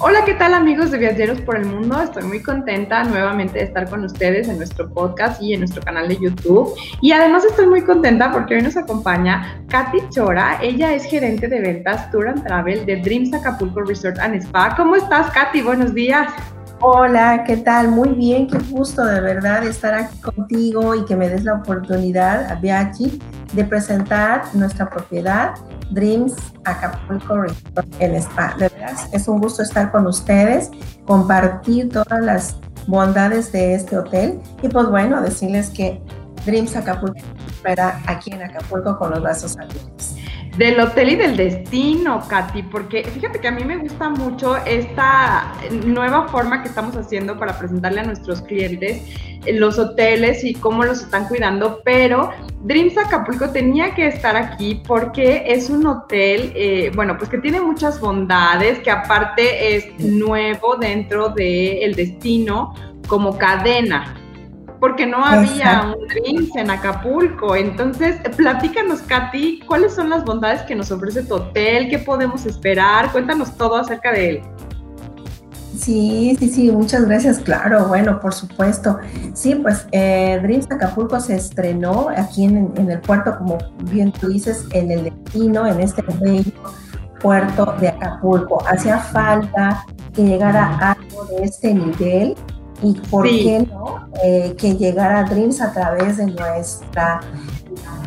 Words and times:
Hola, 0.00 0.24
¿qué 0.24 0.34
tal 0.34 0.54
amigos 0.54 0.90
de 0.90 0.98
Viajeros 0.98 1.40
por 1.42 1.56
el 1.56 1.66
Mundo? 1.66 2.00
Estoy 2.02 2.24
muy 2.24 2.42
contenta 2.42 3.04
nuevamente 3.04 3.60
de 3.60 3.64
estar 3.64 3.88
con 3.88 4.04
ustedes 4.04 4.48
en 4.48 4.56
nuestro 4.56 4.92
podcast 4.92 5.40
y 5.40 5.54
en 5.54 5.60
nuestro 5.60 5.82
canal 5.82 6.08
de 6.08 6.18
YouTube. 6.18 6.74
Y 7.00 7.12
además 7.12 7.44
estoy 7.44 7.68
muy 7.68 7.82
contenta 7.82 8.32
porque 8.32 8.56
hoy 8.56 8.62
nos 8.62 8.76
acompaña 8.76 9.62
Katy 9.68 9.98
Chora. 10.10 10.58
Ella 10.60 10.92
es 10.94 11.04
gerente 11.04 11.46
de 11.46 11.60
ventas 11.60 12.10
Tour 12.10 12.28
and 12.28 12.44
Travel 12.44 12.84
de 12.84 12.96
Dreams 12.96 13.32
Acapulco 13.34 13.82
Resort 13.82 14.18
and 14.18 14.34
Spa. 14.42 14.74
¿Cómo 14.76 14.96
estás, 14.96 15.30
Katy? 15.30 15.62
Buenos 15.62 15.94
días. 15.94 16.32
Hola, 16.80 17.44
¿qué 17.46 17.56
tal? 17.56 17.88
Muy 17.88 18.10
bien, 18.10 18.46
qué 18.46 18.58
gusto 18.58 19.04
de 19.04 19.20
verdad 19.20 19.64
estar 19.64 19.94
aquí 19.94 20.18
contigo 20.18 20.94
y 20.94 21.04
que 21.04 21.16
me 21.16 21.28
des 21.28 21.44
la 21.44 21.54
oportunidad, 21.54 22.50
a 22.50 22.56
Biachi, 22.56 23.20
de 23.52 23.64
presentar 23.64 24.44
nuestra 24.54 24.90
propiedad 24.90 25.54
Dreams 25.90 26.34
Acapulco 26.64 27.42
Resort 27.42 27.86
en 28.00 28.16
Spa. 28.16 28.54
De 28.58 28.68
verdad, 28.68 28.92
es 29.12 29.28
un 29.28 29.40
gusto 29.40 29.62
estar 29.62 29.92
con 29.92 30.06
ustedes, 30.06 30.70
compartir 31.06 31.90
todas 31.90 32.20
las 32.20 32.56
bondades 32.86 33.52
de 33.52 33.74
este 33.74 33.96
hotel 33.96 34.40
y 34.60 34.68
pues 34.68 34.88
bueno, 34.88 35.22
decirles 35.22 35.70
que 35.70 36.02
Dreams 36.44 36.76
Acapulco 36.76 37.18
espera 37.46 38.00
aquí 38.06 38.32
en 38.32 38.42
Acapulco 38.42 38.98
con 38.98 39.10
los 39.10 39.22
brazos 39.22 39.56
abiertos 39.56 40.16
del 40.56 40.78
hotel 40.78 41.10
y 41.10 41.16
del 41.16 41.36
destino, 41.36 42.22
Katy, 42.28 42.62
porque 42.64 43.04
fíjate 43.04 43.40
que 43.40 43.48
a 43.48 43.50
mí 43.50 43.64
me 43.64 43.76
gusta 43.76 44.08
mucho 44.08 44.56
esta 44.64 45.52
nueva 45.84 46.28
forma 46.28 46.62
que 46.62 46.68
estamos 46.68 46.96
haciendo 46.96 47.38
para 47.38 47.58
presentarle 47.58 48.00
a 48.00 48.04
nuestros 48.04 48.42
clientes 48.42 49.02
los 49.52 49.78
hoteles 49.78 50.44
y 50.44 50.54
cómo 50.54 50.84
los 50.84 51.02
están 51.02 51.26
cuidando, 51.26 51.80
pero 51.84 52.30
Dreams 52.62 52.96
Acapulco 52.96 53.50
tenía 53.50 53.94
que 53.94 54.06
estar 54.06 54.36
aquí 54.36 54.80
porque 54.86 55.44
es 55.46 55.68
un 55.68 55.86
hotel, 55.86 56.52
eh, 56.54 56.90
bueno, 56.94 57.18
pues 57.18 57.28
que 57.28 57.38
tiene 57.38 57.60
muchas 57.60 58.00
bondades, 58.00 58.78
que 58.78 58.90
aparte 58.90 59.76
es 59.76 59.98
nuevo 59.98 60.76
dentro 60.76 61.28
del 61.28 61.94
destino 61.94 62.74
como 63.06 63.36
cadena 63.36 64.14
porque 64.80 65.06
no 65.06 65.24
había 65.24 65.94
un 65.96 66.06
Dreams 66.08 66.54
en 66.56 66.70
Acapulco. 66.70 67.56
Entonces, 67.56 68.16
platícanos, 68.36 69.00
Katy, 69.02 69.60
¿cuáles 69.66 69.94
son 69.94 70.10
las 70.10 70.24
bondades 70.24 70.62
que 70.62 70.74
nos 70.74 70.90
ofrece 70.90 71.22
tu 71.22 71.36
hotel? 71.36 71.88
¿Qué 71.88 71.98
podemos 71.98 72.46
esperar? 72.46 73.10
Cuéntanos 73.12 73.56
todo 73.56 73.76
acerca 73.76 74.12
de 74.12 74.30
él. 74.30 74.42
Sí, 75.76 76.36
sí, 76.38 76.48
sí, 76.48 76.70
muchas 76.70 77.04
gracias, 77.06 77.40
claro, 77.40 77.88
bueno, 77.88 78.20
por 78.20 78.32
supuesto. 78.32 78.98
Sí, 79.32 79.56
pues 79.56 79.86
eh, 79.90 80.38
Dreams 80.40 80.70
Acapulco 80.70 81.18
se 81.18 81.34
estrenó 81.34 82.08
aquí 82.16 82.44
en, 82.44 82.72
en, 82.76 82.90
el 82.90 83.00
puerto, 83.00 83.36
como 83.36 83.58
bien 83.90 84.12
tú 84.12 84.28
dices, 84.28 84.66
en 84.70 84.92
el 84.92 85.04
destino, 85.04 85.66
en 85.66 85.80
este 85.80 86.02
bello 86.20 86.52
puerto 87.20 87.74
de 87.80 87.88
Acapulco. 87.88 88.62
Hacía 88.68 88.98
falta 88.98 89.84
que 90.14 90.22
llegara 90.22 90.76
algo 90.78 91.24
de 91.24 91.44
este 91.44 91.74
nivel 91.74 92.36
y 92.82 92.94
por 93.10 93.24
qué 93.24 93.66
no 93.70 94.08
eh, 94.22 94.54
que 94.58 94.76
llegara 94.76 95.24
Dreams 95.24 95.60
a 95.60 95.72
través 95.72 96.18
de 96.18 96.26
nuestra 96.26 97.20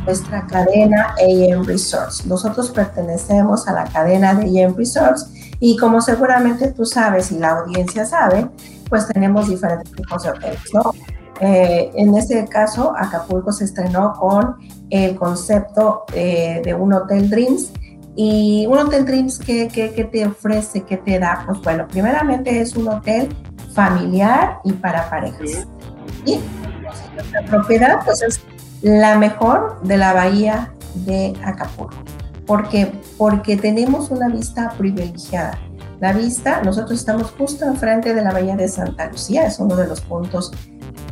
nuestra 0.05 0.47
cadena 0.47 1.15
AM 1.19 1.65
Resorts. 1.65 2.25
Nosotros 2.25 2.71
pertenecemos 2.71 3.67
a 3.67 3.73
la 3.73 3.83
cadena 3.85 4.33
de 4.33 4.63
AM 4.63 4.75
Resorts 4.75 5.29
y 5.59 5.75
como 5.77 5.99
seguramente 6.01 6.71
tú 6.71 6.85
sabes 6.85 7.31
y 7.31 7.39
la 7.39 7.59
audiencia 7.59 8.05
sabe, 8.05 8.47
pues 8.89 9.07
tenemos 9.07 9.49
diferentes 9.49 9.91
tipos 9.91 10.23
de 10.23 10.29
hoteles, 10.29 10.73
¿no? 10.73 10.93
Eh, 11.39 11.91
en 11.95 12.15
este 12.15 12.45
caso, 12.47 12.93
Acapulco 12.97 13.51
se 13.51 13.65
estrenó 13.65 14.13
con 14.13 14.55
el 14.89 15.15
concepto 15.15 16.05
eh, 16.13 16.61
de 16.63 16.73
un 16.73 16.93
Hotel 16.93 17.29
Dreams. 17.29 17.71
Y 18.15 18.65
un 18.67 18.79
Hotel 18.79 19.05
Dreams, 19.05 19.37
¿qué, 19.37 19.67
¿qué, 19.67 19.91
qué, 19.93 20.03
te 20.05 20.25
ofrece? 20.25 20.81
¿Qué 20.81 20.97
te 20.97 21.19
da? 21.19 21.43
Pues 21.45 21.61
bueno, 21.61 21.87
primeramente 21.87 22.59
es 22.59 22.75
un 22.75 22.87
hotel 22.87 23.29
familiar 23.77 24.59
y 24.63 24.73
para 24.73 25.07
parejas. 25.07 25.67
Y 26.25 26.39
nuestra 27.13 27.45
propiedad 27.45 27.99
pues 28.03 28.23
es 28.23 28.41
la 28.81 29.15
mejor 29.19 29.79
de 29.83 29.97
la 29.97 30.13
bahía 30.13 30.73
de 31.05 31.33
Acapulco. 31.43 31.95
¿Por 32.47 32.69
qué? 32.69 32.91
Porque 33.19 33.55
tenemos 33.55 34.09
una 34.09 34.29
vista 34.29 34.73
privilegiada. 34.79 35.59
La 35.99 36.11
vista, 36.11 36.63
nosotros 36.63 36.97
estamos 36.99 37.31
justo 37.37 37.65
enfrente 37.65 38.15
de 38.15 38.23
la 38.23 38.31
bahía 38.31 38.55
de 38.55 38.67
Santa 38.67 39.11
Lucía, 39.11 39.45
es 39.45 39.59
uno 39.59 39.75
de 39.75 39.85
los 39.85 40.01
puntos 40.01 40.51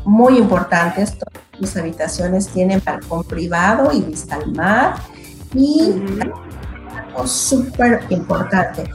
muy 0.03 0.37
importantes. 0.37 1.19
Todas 1.19 1.43
las 1.59 1.77
habitaciones 1.77 2.47
tienen 2.47 2.81
balcón 2.83 3.23
privado 3.25 3.91
y 3.91 4.01
vista 4.01 4.37
al 4.37 4.51
mar. 4.53 4.95
Y 5.53 6.01
algo 6.95 7.27
súper 7.27 8.01
importante, 8.09 8.89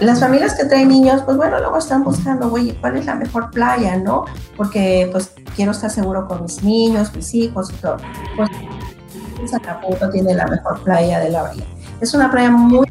las 0.00 0.20
familias 0.20 0.54
que 0.54 0.64
traen 0.64 0.88
niños, 0.88 1.22
pues 1.22 1.36
bueno, 1.36 1.58
luego 1.58 1.78
están 1.78 2.04
buscando, 2.04 2.52
oye, 2.52 2.76
¿cuál 2.80 2.96
es 2.96 3.06
la 3.06 3.14
mejor 3.14 3.50
playa, 3.50 3.96
no? 3.96 4.24
Porque 4.56 5.08
pues 5.12 5.32
quiero 5.54 5.72
estar 5.72 5.90
seguro 5.90 6.26
con 6.26 6.42
mis 6.42 6.62
niños, 6.62 7.14
mis 7.14 7.34
hijos 7.34 7.70
y 7.70 7.74
todo. 7.74 7.96
Pues 8.36 9.54
Acapulco 9.54 10.08
tiene 10.10 10.34
la 10.34 10.46
mejor 10.46 10.82
playa 10.82 11.20
de 11.20 11.30
la 11.30 11.42
bahía. 11.42 11.64
Es 12.00 12.14
una 12.14 12.30
playa 12.30 12.50
muy 12.50 12.86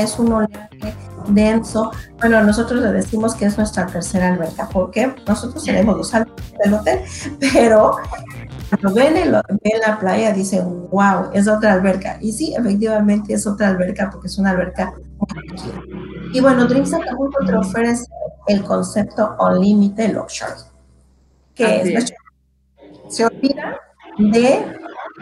es 0.00 0.18
un 0.18 0.32
oleaje 0.32 0.94
denso. 1.28 1.92
Bueno, 2.20 2.42
nosotros 2.42 2.80
le 2.80 2.92
decimos 2.92 3.34
que 3.34 3.46
es 3.46 3.56
nuestra 3.56 3.86
tercera 3.86 4.28
alberca, 4.28 4.68
porque 4.72 5.14
nosotros 5.26 5.64
tenemos 5.64 5.96
los 5.96 6.14
albercas 6.14 6.52
del 6.62 6.74
hotel, 6.74 7.00
pero 7.52 7.96
cuando 8.80 8.94
ven, 8.94 9.16
el, 9.16 9.32
ven, 9.32 9.80
la 9.86 9.98
playa 9.98 10.32
dicen, 10.32 10.88
wow, 10.90 11.30
es 11.32 11.46
otra 11.46 11.72
alberca. 11.72 12.18
Y 12.20 12.32
sí, 12.32 12.54
efectivamente 12.56 13.34
es 13.34 13.46
otra 13.46 13.68
alberca 13.68 14.10
porque 14.10 14.28
es 14.28 14.38
una 14.38 14.50
alberca 14.50 14.94
y 16.32 16.40
bueno, 16.40 16.66
Dreams 16.66 16.94
Acapulco 16.94 17.44
te 17.44 17.54
ofrece 17.54 18.06
el 18.46 18.64
concepto 18.64 19.36
Unlimited 19.38 20.12
Luxury, 20.12 20.50
que 21.54 21.96
es, 21.96 22.12
se 23.08 23.26
olvida 23.26 23.78
de, 24.18 24.64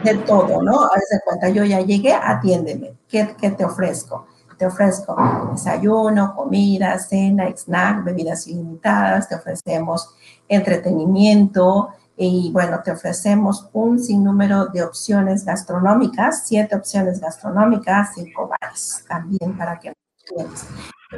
de 0.05 0.15
todo, 0.27 0.63
¿no? 0.63 0.85
A 0.85 0.95
veces 0.95 1.21
cuenta, 1.25 1.49
yo 1.49 1.65
ya 1.65 1.81
llegué, 1.81 2.15
atiéndeme, 2.15 2.95
¿qué, 3.09 3.35
¿qué 3.39 3.51
te 3.51 3.65
ofrezco? 3.65 4.27
Te 4.57 4.67
ofrezco 4.67 5.17
desayuno, 5.53 6.35
comida, 6.37 6.99
cena, 6.99 7.49
snack, 7.49 8.05
bebidas 8.05 8.47
ilimitadas, 8.47 9.29
te 9.29 9.35
ofrecemos 9.35 10.15
entretenimiento, 10.49 11.89
y 12.23 12.51
bueno, 12.53 12.83
te 12.85 12.91
ofrecemos 12.91 13.71
un 13.73 13.99
sinnúmero 13.99 14.67
de 14.67 14.83
opciones 14.83 15.43
gastronómicas, 15.43 16.43
siete 16.45 16.77
opciones 16.77 17.19
gastronómicas, 17.19 18.11
cinco 18.15 18.47
bares 18.47 19.07
también 19.09 19.57
para 19.57 19.81
que 19.81 19.95
clientes. 20.27 20.67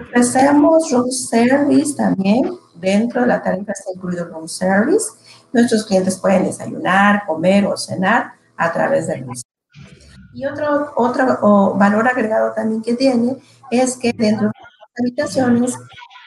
Ofrecemos 0.01 0.93
room 0.93 1.11
service 1.11 1.97
también, 1.97 2.57
dentro 2.77 3.23
de 3.23 3.27
la 3.27 3.43
tarifa 3.43 3.73
está 3.73 3.91
incluido 3.93 4.27
room 4.27 4.47
service. 4.47 5.07
Nuestros 5.53 5.85
clientes 5.87 6.21
pueden 6.21 6.45
desayunar, 6.45 7.27
comer 7.27 7.67
o 7.67 7.77
cenar 7.77 8.35
a 8.57 8.73
través 8.73 9.09
del 9.09 9.25
room 9.25 9.35
Y 10.35 10.47
otro, 10.47 10.93
otro 10.95 11.75
valor 11.75 12.07
agregado 12.07 12.53
también 12.53 12.81
que 12.81 12.95
tiene 12.95 13.39
es 13.73 13.97
que 13.97 14.13
dentro 14.13 14.47
de 14.47 14.53
las 14.55 15.01
habitaciones 15.01 15.77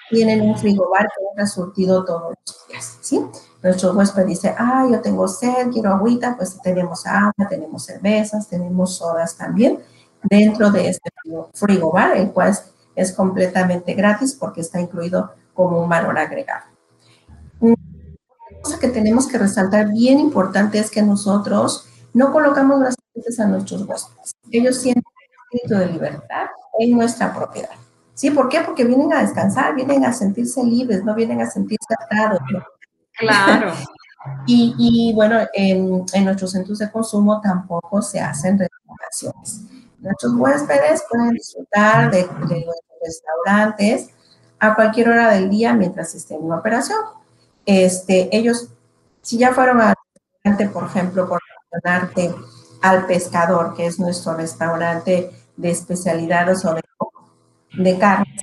tienen 0.10 0.42
un 0.42 0.58
frigobar 0.58 1.08
que 1.08 1.44
es 1.44 1.52
surtido 1.52 2.06
todos 2.06 2.34
los 2.46 2.68
días, 2.68 2.98
¿sí? 3.02 3.26
Nuestro 3.62 3.94
huésped 3.94 4.26
dice, 4.26 4.54
ah, 4.58 4.88
yo 4.92 5.02
tengo 5.02 5.28
sed, 5.28 5.70
quiero 5.72 5.92
agüita, 5.92 6.36
pues 6.38 6.60
tenemos 6.62 7.06
agua, 7.06 7.48
tenemos 7.50 7.86
cervezas, 7.86 8.48
tenemos 8.48 8.96
sodas 8.96 9.36
también 9.36 9.80
dentro 10.24 10.72
de 10.72 10.90
este 10.90 11.10
frigobar, 11.54 12.18
el 12.18 12.32
cual 12.32 12.56
es, 12.96 13.12
completamente 13.14 13.94
gratis 13.94 14.34
porque 14.34 14.62
está 14.62 14.80
incluido 14.80 15.32
como 15.54 15.82
un 15.82 15.90
valor 15.90 16.18
agregado. 16.18 16.66
Una 17.60 17.76
cosa 18.62 18.80
que 18.80 18.90
tenemos 18.90 19.28
que 19.28 19.38
resaltar 19.38 19.90
bien 19.90 20.20
importante 20.20 20.80
es 20.80 20.92
que 20.92 21.02
nosotros 21.02 21.88
no 22.14 22.32
colocamos 22.32 22.80
las 22.80 22.96
a 23.40 23.46
nuestros 23.46 23.82
huéspedes. 23.88 24.36
Ellos 24.52 24.78
sienten 24.78 25.04
el 25.04 25.60
espíritu 25.60 25.80
de 25.80 25.94
libertad 25.94 26.48
en 26.80 26.92
nuestra 26.92 27.34
propiedad. 27.34 27.85
¿Sí? 28.16 28.32
¿Por 28.32 28.48
qué? 28.48 28.62
Porque 28.62 28.86
vienen 28.86 29.12
a 29.14 29.22
descansar, 29.22 29.76
vienen 29.76 30.06
a 30.06 30.14
sentirse 30.14 30.64
libres, 30.64 31.04
no 31.04 31.14
vienen 31.14 31.42
a 31.42 31.52
sentirse 31.52 31.94
atados. 32.02 32.40
Claro. 33.12 33.74
y, 34.48 34.74
y, 34.78 35.14
bueno, 35.14 35.40
en, 35.54 36.06
en, 36.14 36.26
nuestros 36.26 36.52
centros 36.52 36.80
de 36.80 36.90
consumo 36.90 37.42
tampoco 37.42 38.02
se 38.02 38.22
hacen 38.22 38.58
recomendaciones. 38.58 39.62
Nuestros 40.00 40.34
huéspedes 40.34 41.04
pueden 41.10 41.32
disfrutar 41.32 42.10
de, 42.10 42.24
de 42.48 42.66
restaurantes 43.04 44.10
a 44.60 44.76
cualquier 44.76 45.10
hora 45.10 45.34
del 45.34 45.50
día 45.50 45.74
mientras 45.74 46.16
estén 46.16 46.42
en 46.42 46.54
operación. 46.54 47.00
Este, 47.66 48.30
ellos, 48.36 48.70
si 49.22 49.38
ya 49.38 49.54
fueron 49.54 49.82
al 49.82 49.96
restaurante, 50.14 50.74
por 50.74 50.86
ejemplo, 50.86 51.28
por 51.28 51.42
mencionarte 51.72 52.34
al 52.82 53.06
pescador, 53.08 53.76
que 53.76 53.88
es 53.88 54.00
nuestro 54.00 54.36
restaurante 54.36 55.32
de 55.58 55.70
especialidades 55.70 56.64
o 56.64 56.76
de 57.78 57.98
carne, 57.98 58.36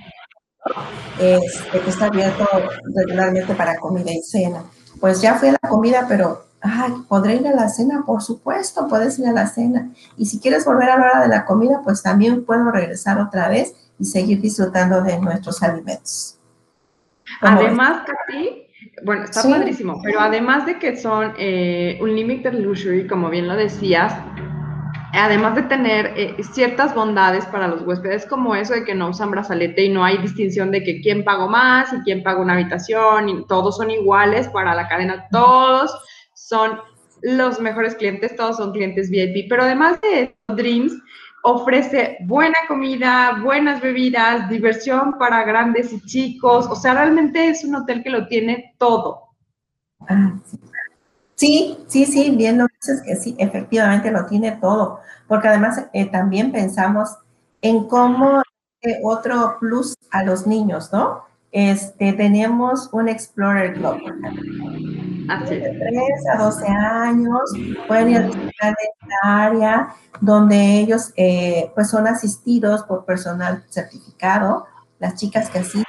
este, 1.18 1.80
que 1.80 1.90
está 1.90 2.06
abierto 2.06 2.46
regularmente 2.94 3.54
para 3.54 3.78
comida 3.78 4.10
y 4.10 4.22
cena. 4.22 4.64
Pues 5.00 5.20
ya 5.20 5.34
fui 5.34 5.48
a 5.48 5.52
la 5.52 5.68
comida, 5.68 6.06
pero 6.08 6.46
ay, 6.60 6.92
¿podré 7.08 7.36
ir 7.36 7.46
a 7.48 7.54
la 7.54 7.68
cena? 7.68 8.04
Por 8.06 8.22
supuesto, 8.22 8.86
puedes 8.88 9.18
ir 9.18 9.26
a 9.26 9.32
la 9.32 9.46
cena. 9.46 9.90
Y 10.16 10.26
si 10.26 10.38
quieres 10.38 10.64
volver 10.64 10.90
a 10.90 10.98
la 10.98 11.04
hora 11.04 11.22
de 11.22 11.28
la 11.28 11.44
comida, 11.44 11.80
pues 11.82 12.02
también 12.02 12.44
puedo 12.44 12.70
regresar 12.70 13.18
otra 13.18 13.48
vez 13.48 13.74
y 13.98 14.04
seguir 14.04 14.40
disfrutando 14.40 15.02
de 15.02 15.18
nuestros 15.18 15.62
alimentos. 15.62 16.38
Además, 17.40 18.04
Katy, 18.06 18.66
bueno, 19.04 19.24
está 19.24 19.42
padrísimo, 19.42 20.00
pero 20.02 20.20
además 20.20 20.66
de 20.66 20.78
que 20.78 20.96
son 20.96 21.32
eh, 21.38 21.98
un 22.00 22.14
limited 22.14 22.52
luxury, 22.52 23.06
como 23.06 23.30
bien 23.30 23.48
lo 23.48 23.56
decías, 23.56 24.14
además 25.18 25.54
de 25.54 25.62
tener 25.62 26.14
eh, 26.16 26.36
ciertas 26.52 26.94
bondades 26.94 27.44
para 27.46 27.68
los 27.68 27.82
huéspedes, 27.82 28.26
como 28.26 28.54
eso 28.54 28.72
de 28.72 28.84
que 28.84 28.94
no 28.94 29.10
usan 29.10 29.30
brazalete 29.30 29.84
y 29.84 29.88
no 29.90 30.04
hay 30.04 30.18
distinción 30.18 30.70
de 30.70 30.82
que 30.82 31.00
quién 31.00 31.24
pagó 31.24 31.48
más 31.48 31.92
y 31.92 32.00
quién 32.02 32.22
paga 32.22 32.40
una 32.40 32.54
habitación, 32.54 33.28
y 33.28 33.46
todos 33.46 33.76
son 33.76 33.90
iguales 33.90 34.48
para 34.48 34.74
la 34.74 34.88
cadena, 34.88 35.26
todos 35.30 35.94
son 36.34 36.80
los 37.22 37.60
mejores 37.60 37.94
clientes, 37.94 38.34
todos 38.36 38.56
son 38.56 38.72
clientes 38.72 39.10
VIP, 39.10 39.48
pero 39.48 39.62
además 39.62 40.00
de 40.00 40.34
Dreams 40.48 40.94
ofrece 41.44 42.18
buena 42.22 42.56
comida, 42.68 43.38
buenas 43.42 43.80
bebidas, 43.80 44.48
diversión 44.48 45.18
para 45.18 45.44
grandes 45.44 45.92
y 45.92 46.00
chicos, 46.02 46.66
o 46.66 46.74
sea, 46.74 46.94
realmente 46.94 47.48
es 47.48 47.64
un 47.64 47.74
hotel 47.74 48.02
que 48.02 48.10
lo 48.10 48.28
tiene 48.28 48.74
todo. 48.78 49.28
Ah. 50.08 50.32
Sí, 51.88 52.06
sí, 52.06 52.30
bien 52.30 52.58
lo 52.58 52.66
dices 52.80 53.02
que 53.02 53.16
sí, 53.16 53.34
efectivamente 53.38 54.10
lo 54.10 54.26
tiene 54.26 54.52
todo, 54.52 55.00
porque 55.26 55.48
además 55.48 55.86
eh, 55.92 56.06
también 56.06 56.52
pensamos 56.52 57.16
en 57.60 57.88
cómo 57.88 58.42
otro 59.02 59.56
plus 59.60 59.96
a 60.10 60.24
los 60.24 60.46
niños, 60.46 60.92
¿no? 60.92 61.24
Este, 61.52 62.12
tenemos 62.14 62.88
un 62.92 63.08
Explorer 63.08 63.74
Club. 63.74 63.98
De 65.48 65.60
3 65.60 66.28
a 66.34 66.42
12 66.42 66.66
años 66.66 67.40
pueden 67.86 68.10
ir 68.10 68.16
a 68.16 68.22
visitar 68.22 68.74
esta 68.80 69.44
área 69.44 69.94
donde 70.20 70.80
ellos 70.80 71.12
eh, 71.16 71.70
pues 71.74 71.90
son 71.90 72.06
asistidos 72.06 72.82
por 72.84 73.04
personal 73.04 73.64
certificado. 73.68 74.66
Las 74.98 75.14
chicas 75.14 75.50
que 75.50 75.58
asisten 75.58 75.84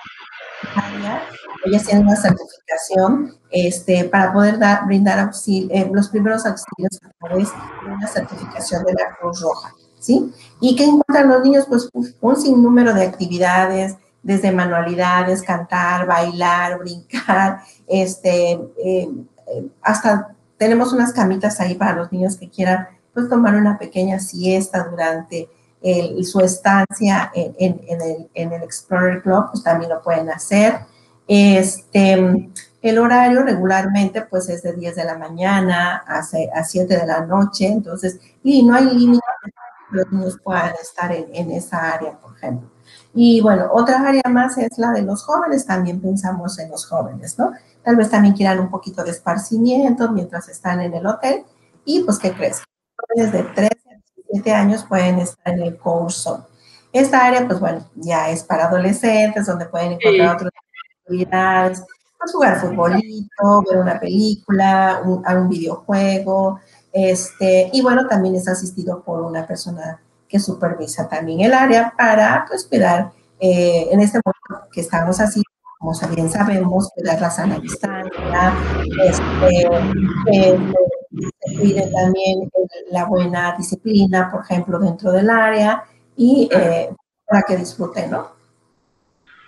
ellas 1.65 1.83
tienen 1.85 2.05
una 2.05 2.15
certificación 2.15 3.37
este, 3.49 4.05
para 4.05 4.33
poder 4.33 4.59
dar, 4.59 4.85
brindar 4.85 5.19
auxilio, 5.19 5.69
eh, 5.71 5.89
los 5.91 6.09
primeros 6.09 6.45
auxilios 6.45 6.99
a 7.03 7.25
través 7.25 7.49
de 7.49 7.91
una 7.91 8.07
certificación 8.07 8.83
de 8.83 8.93
la 8.93 9.15
Cruz 9.19 9.41
Roja. 9.41 9.73
¿Sí? 9.99 10.33
¿Y 10.59 10.75
qué 10.75 10.83
encuentran 10.83 11.29
los 11.29 11.43
niños? 11.43 11.65
Pues 11.67 11.89
un 12.19 12.35
sinnúmero 12.35 12.93
de 12.93 13.03
actividades, 13.03 13.95
desde 14.21 14.51
manualidades, 14.51 15.41
cantar, 15.41 16.05
bailar, 16.05 16.79
brincar, 16.79 17.61
este, 17.87 18.59
eh, 18.83 19.09
hasta 19.81 20.35
tenemos 20.57 20.91
unas 20.91 21.13
camitas 21.13 21.59
ahí 21.61 21.75
para 21.75 21.93
los 21.95 22.11
niños 22.11 22.35
que 22.35 22.49
quieran 22.49 22.87
pues 23.13 23.29
tomar 23.29 23.55
una 23.55 23.77
pequeña 23.77 24.19
siesta 24.19 24.87
durante 24.89 25.49
su 26.23 26.39
estancia 26.39 27.29
en, 27.35 27.81
el, 27.89 28.29
en, 28.33 28.53
el, 28.53 28.63
Explorer 28.63 29.21
Club, 29.21 29.51
pues 29.51 29.63
también 29.63 29.91
lo 29.91 30.01
pueden 30.01 30.29
hacer. 30.29 30.79
Este, 31.27 32.51
el 32.81 32.99
horario 32.99 33.43
regularmente 33.43 34.23
pues 34.23 34.49
es 34.49 34.61
de 34.61 34.73
10 34.73 34.95
de 34.95 35.05
la 35.05 35.17
mañana 35.17 36.03
a, 36.05 36.19
a 36.19 36.63
7 36.63 36.97
de 36.97 37.07
la 37.07 37.25
noche, 37.25 37.67
entonces, 37.67 38.19
y 38.43 38.63
no 38.63 38.75
hay 38.75 38.85
límite 38.85 39.23
que 39.89 39.97
los 39.97 40.11
niños 40.11 40.37
puedan 40.43 40.73
estar 40.81 41.11
en, 41.11 41.27
en 41.33 41.51
esa 41.51 41.93
área, 41.93 42.19
por 42.19 42.35
ejemplo. 42.35 42.69
Y 43.13 43.41
bueno, 43.41 43.69
otra 43.71 44.01
área 44.05 44.23
más 44.29 44.57
es 44.57 44.77
la 44.77 44.91
de 44.91 45.03
los 45.03 45.23
jóvenes, 45.23 45.65
también 45.65 46.01
pensamos 46.01 46.59
en 46.59 46.69
los 46.71 46.85
jóvenes, 46.85 47.37
¿no? 47.37 47.53
Tal 47.83 47.95
vez 47.95 48.09
también 48.09 48.33
quieran 48.35 48.59
un 48.59 48.69
poquito 48.69 49.03
de 49.03 49.11
esparcimiento 49.11 50.11
mientras 50.11 50.49
están 50.49 50.81
en 50.81 50.93
el 50.93 51.05
hotel 51.05 51.45
y 51.85 52.03
pues, 52.03 52.17
¿qué 52.17 52.33
crees? 52.33 52.63
Jóvenes 52.97 53.31
de 53.31 53.43
13 53.43 53.69
a 53.69 54.01
17 54.15 54.53
años 54.53 54.83
pueden 54.83 55.19
estar 55.19 55.53
en 55.53 55.61
el 55.61 55.77
curso. 55.77 56.47
Esta 56.91 57.25
área, 57.25 57.47
pues 57.47 57.59
bueno, 57.59 57.85
ya 57.95 58.29
es 58.29 58.43
para 58.43 58.65
adolescentes, 58.65 59.45
donde 59.45 59.65
pueden 59.65 59.93
encontrar 59.93 60.35
otras 60.35 60.51
actividades, 61.03 61.83
pues, 62.17 62.31
jugar 62.31 62.59
futbolito, 62.59 63.63
ver 63.69 63.79
una 63.79 63.99
película, 63.99 65.01
un, 65.05 65.23
un 65.25 65.49
videojuego, 65.49 66.59
este, 66.93 67.69
y 67.73 67.81
bueno, 67.81 68.07
también 68.07 68.35
es 68.35 68.47
asistido 68.47 69.03
por 69.03 69.21
una 69.21 69.47
persona 69.47 69.99
que 70.29 70.39
supervisa 70.39 71.07
también 71.07 71.41
el 71.41 71.53
área 71.53 71.93
para 71.97 72.45
pues 72.47 72.65
cuidar 72.65 73.11
eh, 73.39 73.87
en 73.91 73.99
este 73.99 74.19
momento 74.23 74.69
que 74.71 74.81
estamos 74.81 75.19
así, 75.19 75.41
como 75.79 75.93
bien 76.15 76.29
sabemos, 76.29 76.89
cuidar 76.93 77.19
la 77.19 77.31
sana 77.31 77.59
distancia, 77.59 78.53
este, 79.03 79.67
también 81.91 82.49
la 82.91 83.05
buena 83.05 83.55
disciplina, 83.57 84.29
por 84.31 84.43
ejemplo, 84.43 84.79
dentro 84.79 85.11
del 85.11 85.29
área 85.29 85.83
y 86.15 86.47
eh, 86.51 86.95
para 87.25 87.41
que 87.41 87.57
disfruten, 87.57 88.11
¿no? 88.11 88.42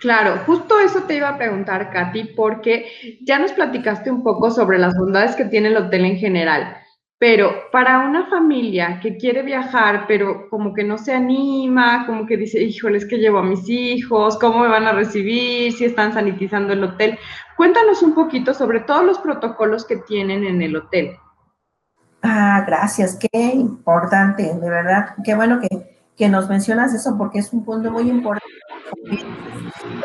Claro, 0.06 0.40
justo 0.46 0.78
eso 0.78 1.02
te 1.02 1.16
iba 1.16 1.30
a 1.30 1.36
preguntar, 1.36 1.90
Katy, 1.90 2.34
porque 2.36 3.18
ya 3.22 3.40
nos 3.40 3.50
platicaste 3.50 4.08
un 4.08 4.22
poco 4.22 4.52
sobre 4.52 4.78
las 4.78 4.96
bondades 4.96 5.34
que 5.34 5.46
tiene 5.46 5.66
el 5.66 5.76
hotel 5.76 6.04
en 6.04 6.16
general. 6.16 6.76
Pero 7.18 7.50
para 7.72 7.98
una 7.98 8.26
familia 8.26 9.00
que 9.02 9.16
quiere 9.16 9.42
viajar, 9.42 10.04
pero 10.06 10.48
como 10.48 10.72
que 10.72 10.84
no 10.84 10.96
se 10.96 11.12
anima, 11.12 12.06
como 12.06 12.24
que 12.24 12.36
dice, 12.36 12.62
híjole, 12.62 12.98
es 12.98 13.04
que 13.04 13.18
llevo 13.18 13.38
a 13.38 13.42
mis 13.42 13.68
hijos, 13.68 14.38
¿cómo 14.38 14.60
me 14.60 14.68
van 14.68 14.86
a 14.86 14.92
recibir? 14.92 15.72
Si 15.72 15.84
están 15.84 16.12
sanitizando 16.12 16.72
el 16.72 16.84
hotel. 16.84 17.18
Cuéntanos 17.56 18.00
un 18.04 18.14
poquito 18.14 18.54
sobre 18.54 18.78
todos 18.78 19.04
los 19.04 19.18
protocolos 19.18 19.84
que 19.84 19.96
tienen 19.96 20.44
en 20.44 20.62
el 20.62 20.76
hotel. 20.76 21.16
Ah, 22.22 22.62
gracias, 22.64 23.18
qué 23.18 23.40
importante, 23.54 24.54
de 24.54 24.70
verdad. 24.70 25.16
Qué 25.24 25.34
bueno 25.34 25.58
que, 25.58 25.95
que 26.16 26.28
nos 26.28 26.48
mencionas 26.48 26.94
eso 26.94 27.16
porque 27.18 27.38
es 27.38 27.52
un 27.52 27.64
punto 27.64 27.90
muy 27.90 28.08
importante. 28.08 28.46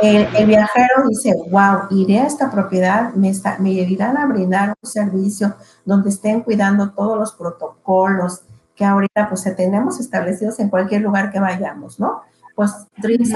El, 0.02 0.48
viajero 0.48 1.08
dice, 1.08 1.34
wow, 1.50 1.88
iré 1.92 2.20
a 2.20 2.28
esta 2.28 2.50
propiedad, 2.50 3.14
me, 3.14 3.32
me 3.60 3.72
irán 3.72 4.18
a 4.18 4.26
brindar 4.26 4.74
un 4.82 4.90
servicio 4.90 5.56
donde 5.86 6.10
estén 6.10 6.42
cuidando 6.42 6.92
todos 6.92 7.18
los 7.18 7.34
protocolos 7.34 8.42
que 8.76 8.84
ahorita 8.84 9.30
pues 9.30 9.44
tenemos 9.56 10.00
establecidos 10.00 10.60
en 10.60 10.70
cualquier 10.70 11.02
lugar 11.02 11.32
que 11.32 11.40
vayamos, 11.40 12.00
¿no? 12.00 12.24
Pues 12.56 12.72
Dreams 12.98 13.34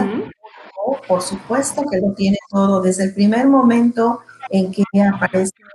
por 1.07 1.21
supuesto 1.21 1.83
que 1.89 1.99
lo 1.99 2.13
tiene 2.13 2.37
todo. 2.49 2.81
Desde 2.81 3.05
el 3.05 3.13
primer 3.13 3.47
momento 3.47 4.21
en 4.49 4.71
que 4.71 4.83
apareció 5.01 5.65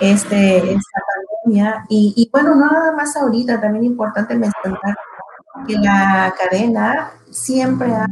este, 0.00 0.58
esta 0.58 1.00
pandemia 1.44 1.84
y, 1.88 2.14
y 2.16 2.28
bueno, 2.32 2.54
no 2.54 2.70
nada 2.70 2.92
más 2.92 3.16
ahorita, 3.16 3.60
también 3.60 3.84
importante 3.84 4.34
mencionar 4.34 4.96
que 5.66 5.76
la 5.78 6.34
cadena 6.38 7.12
siempre 7.30 7.92
ha 7.92 8.06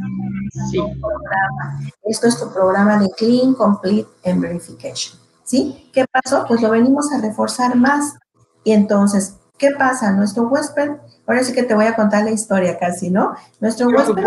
sí. 0.69 0.77
programa. 0.77 1.79
Esto 2.03 2.27
es 2.27 2.39
tu 2.39 2.51
programa 2.51 2.97
de 2.99 3.09
Clean, 3.17 3.53
Complete 3.53 4.07
and 4.25 4.41
Verification. 4.41 5.19
¿Sí? 5.43 5.89
¿Qué 5.93 6.05
pasó? 6.11 6.45
Pues 6.47 6.61
lo 6.61 6.69
venimos 6.69 7.11
a 7.11 7.21
reforzar 7.21 7.75
más. 7.75 8.17
Y 8.63 8.73
entonces, 8.73 9.37
¿qué 9.57 9.71
pasa? 9.71 10.11
Nuestro 10.11 10.43
huésped, 10.43 10.91
ahora 11.25 11.43
sí 11.43 11.53
que 11.53 11.63
te 11.63 11.73
voy 11.73 11.85
a 11.85 11.95
contar 11.95 12.23
la 12.23 12.31
historia 12.31 12.77
casi, 12.77 13.09
¿no? 13.09 13.35
Nuestro 13.59 13.87
huésped 13.87 14.25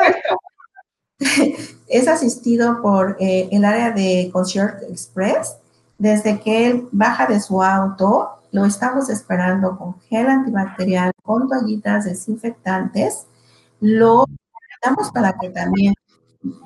es 1.88 2.08
asistido 2.08 2.80
por 2.80 3.16
eh, 3.20 3.48
el 3.52 3.64
área 3.64 3.90
de 3.90 4.30
Concierge 4.32 4.86
Express. 4.86 5.56
Desde 5.98 6.40
que 6.40 6.66
él 6.66 6.88
baja 6.92 7.26
de 7.26 7.40
su 7.40 7.62
auto, 7.62 8.39
lo 8.52 8.64
estamos 8.64 9.08
esperando 9.10 9.76
con 9.78 10.00
gel 10.02 10.26
antibacterial, 10.28 11.12
con 11.22 11.48
toallitas 11.48 12.04
desinfectantes. 12.04 13.26
Lo 13.80 14.26
damos 14.82 15.10
para 15.12 15.36
que 15.38 15.50
también 15.50 15.94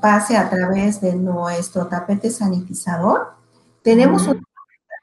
pase 0.01 0.37
a 0.37 0.49
través 0.49 1.01
de 1.01 1.15
nuestro 1.15 1.87
tapete 1.87 2.31
sanitizador. 2.31 3.35
Tenemos 3.83 4.27
una 4.27 4.41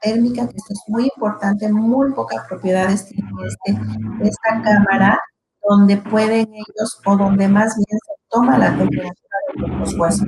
térmica, 0.01 0.47
que 0.47 0.57
esto 0.57 0.73
es 0.73 0.81
muy 0.87 1.03
importante, 1.03 1.71
muy 1.71 2.11
pocas 2.13 2.47
propiedades 2.47 3.05
tiene 3.07 3.29
este, 3.45 3.79
esta 4.23 4.61
cámara, 4.63 5.19
donde 5.69 5.97
pueden 5.97 6.47
ellos, 6.53 6.99
o 7.05 7.15
donde 7.15 7.47
más 7.47 7.75
bien 7.75 7.99
se 7.99 8.13
toma 8.29 8.57
la 8.57 8.75
temperatura 8.75 9.37
de 9.55 9.67
los 9.67 9.93
huesos. 9.93 10.27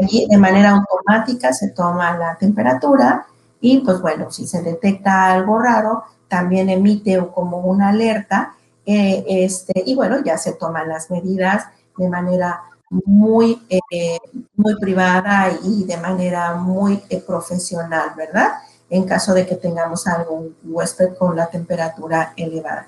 Allí 0.00 0.26
de 0.28 0.36
manera 0.36 0.70
automática 0.70 1.52
se 1.52 1.70
toma 1.70 2.16
la 2.16 2.36
temperatura 2.36 3.26
y 3.60 3.78
pues 3.80 4.00
bueno, 4.00 4.30
si 4.30 4.46
se 4.46 4.62
detecta 4.62 5.32
algo 5.32 5.58
raro, 5.58 6.04
también 6.28 6.68
emite 6.68 7.18
como 7.34 7.58
una 7.58 7.90
alerta 7.90 8.54
eh, 8.84 9.24
este, 9.26 9.82
y 9.84 9.96
bueno, 9.96 10.22
ya 10.24 10.38
se 10.38 10.52
toman 10.52 10.88
las 10.88 11.10
medidas 11.10 11.66
de 11.96 12.08
manera 12.08 12.62
muy, 12.88 13.60
eh, 13.68 14.18
muy 14.54 14.76
privada 14.78 15.50
y 15.64 15.84
de 15.84 15.96
manera 15.96 16.54
muy 16.54 17.02
eh, 17.08 17.20
profesional, 17.20 18.10
¿verdad? 18.16 18.52
En 18.88 19.04
caso 19.04 19.34
de 19.34 19.44
que 19.44 19.56
tengamos 19.56 20.06
algún 20.06 20.56
huésped 20.62 21.16
con 21.16 21.34
la 21.34 21.48
temperatura 21.48 22.32
elevada. 22.36 22.86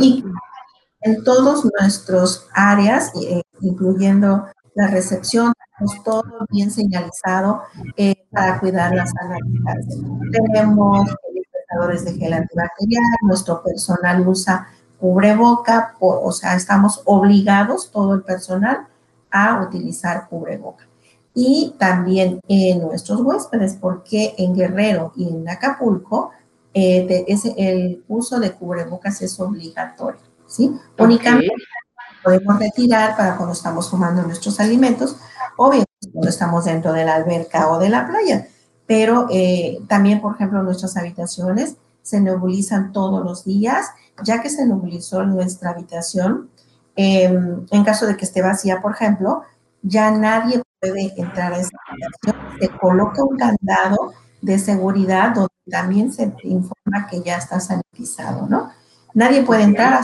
Y 0.00 0.24
en 1.02 1.22
todos 1.22 1.66
nuestros 1.78 2.46
áreas, 2.54 3.12
incluyendo 3.60 4.46
la 4.76 4.88
recepción, 4.88 5.52
tenemos 5.78 6.04
todo 6.04 6.46
bien 6.50 6.70
señalizado 6.70 7.62
para 8.30 8.60
cuidar 8.60 8.94
la 8.94 9.06
salud. 9.06 9.38
Tenemos 10.30 11.08
despertadores 11.34 12.04
de 12.04 12.14
gel 12.14 12.34
antibacterial, 12.34 13.02
nuestro 13.22 13.62
personal 13.62 14.26
usa 14.28 14.68
cubreboca, 15.00 15.96
o 16.00 16.30
sea, 16.30 16.54
estamos 16.54 17.02
obligados, 17.06 17.90
todo 17.90 18.14
el 18.14 18.22
personal, 18.22 18.86
a 19.30 19.62
utilizar 19.62 20.28
cubreboca. 20.28 20.86
y 21.38 21.74
también 21.78 22.40
en 22.48 22.80
nuestros 22.80 23.20
huéspedes, 23.20 23.74
porque 23.74 24.34
en 24.38 24.54
Guerrero 24.54 25.12
y 25.16 25.28
en 25.28 25.46
Acapulco 25.46 26.30
eh, 26.72 27.26
el 27.58 28.04
uso 28.08 28.40
de 28.40 28.52
cubrebocas 28.52 29.20
es 29.20 29.38
obligatorio, 29.38 30.20
¿sí? 30.46 30.74
Únicamente 30.98 31.52
podemos 32.26 32.58
retirar 32.58 33.16
para 33.16 33.36
cuando 33.36 33.52
estamos 33.52 33.88
tomando 33.88 34.22
nuestros 34.22 34.58
alimentos 34.58 35.16
o 35.56 35.70
bien 35.70 35.84
cuando 36.12 36.28
estamos 36.28 36.64
dentro 36.64 36.92
de 36.92 37.04
la 37.04 37.14
alberca 37.14 37.70
o 37.70 37.78
de 37.78 37.88
la 37.88 38.06
playa. 38.08 38.48
Pero 38.84 39.28
eh, 39.30 39.78
también, 39.88 40.20
por 40.20 40.34
ejemplo, 40.34 40.62
nuestras 40.62 40.96
habitaciones 40.96 41.76
se 42.02 42.20
nebulizan 42.20 42.92
todos 42.92 43.24
los 43.24 43.44
días, 43.44 43.86
ya 44.24 44.42
que 44.42 44.50
se 44.50 44.66
nebulizó 44.66 45.24
nuestra 45.24 45.70
habitación. 45.70 46.50
Em, 46.96 47.64
en 47.70 47.84
caso 47.84 48.06
de 48.06 48.16
que 48.16 48.24
esté 48.24 48.42
vacía, 48.42 48.82
por 48.82 48.92
ejemplo, 48.92 49.42
ya 49.82 50.10
nadie 50.10 50.62
puede 50.80 51.12
entrar 51.16 51.52
a 51.52 51.58
esa 51.58 51.76
habitación. 51.88 52.58
Se 52.60 52.68
coloca 52.78 53.22
un 53.22 53.36
candado 53.36 54.12
de 54.42 54.58
seguridad 54.58 55.32
donde 55.34 55.52
también 55.70 56.12
se 56.12 56.32
informa 56.42 57.06
que 57.08 57.22
ya 57.22 57.36
está 57.36 57.60
sanitizado, 57.60 58.46
¿no? 58.48 58.70
Nadie 59.14 59.42
puede 59.42 59.62
entrar 59.62 59.94
a 59.94 60.02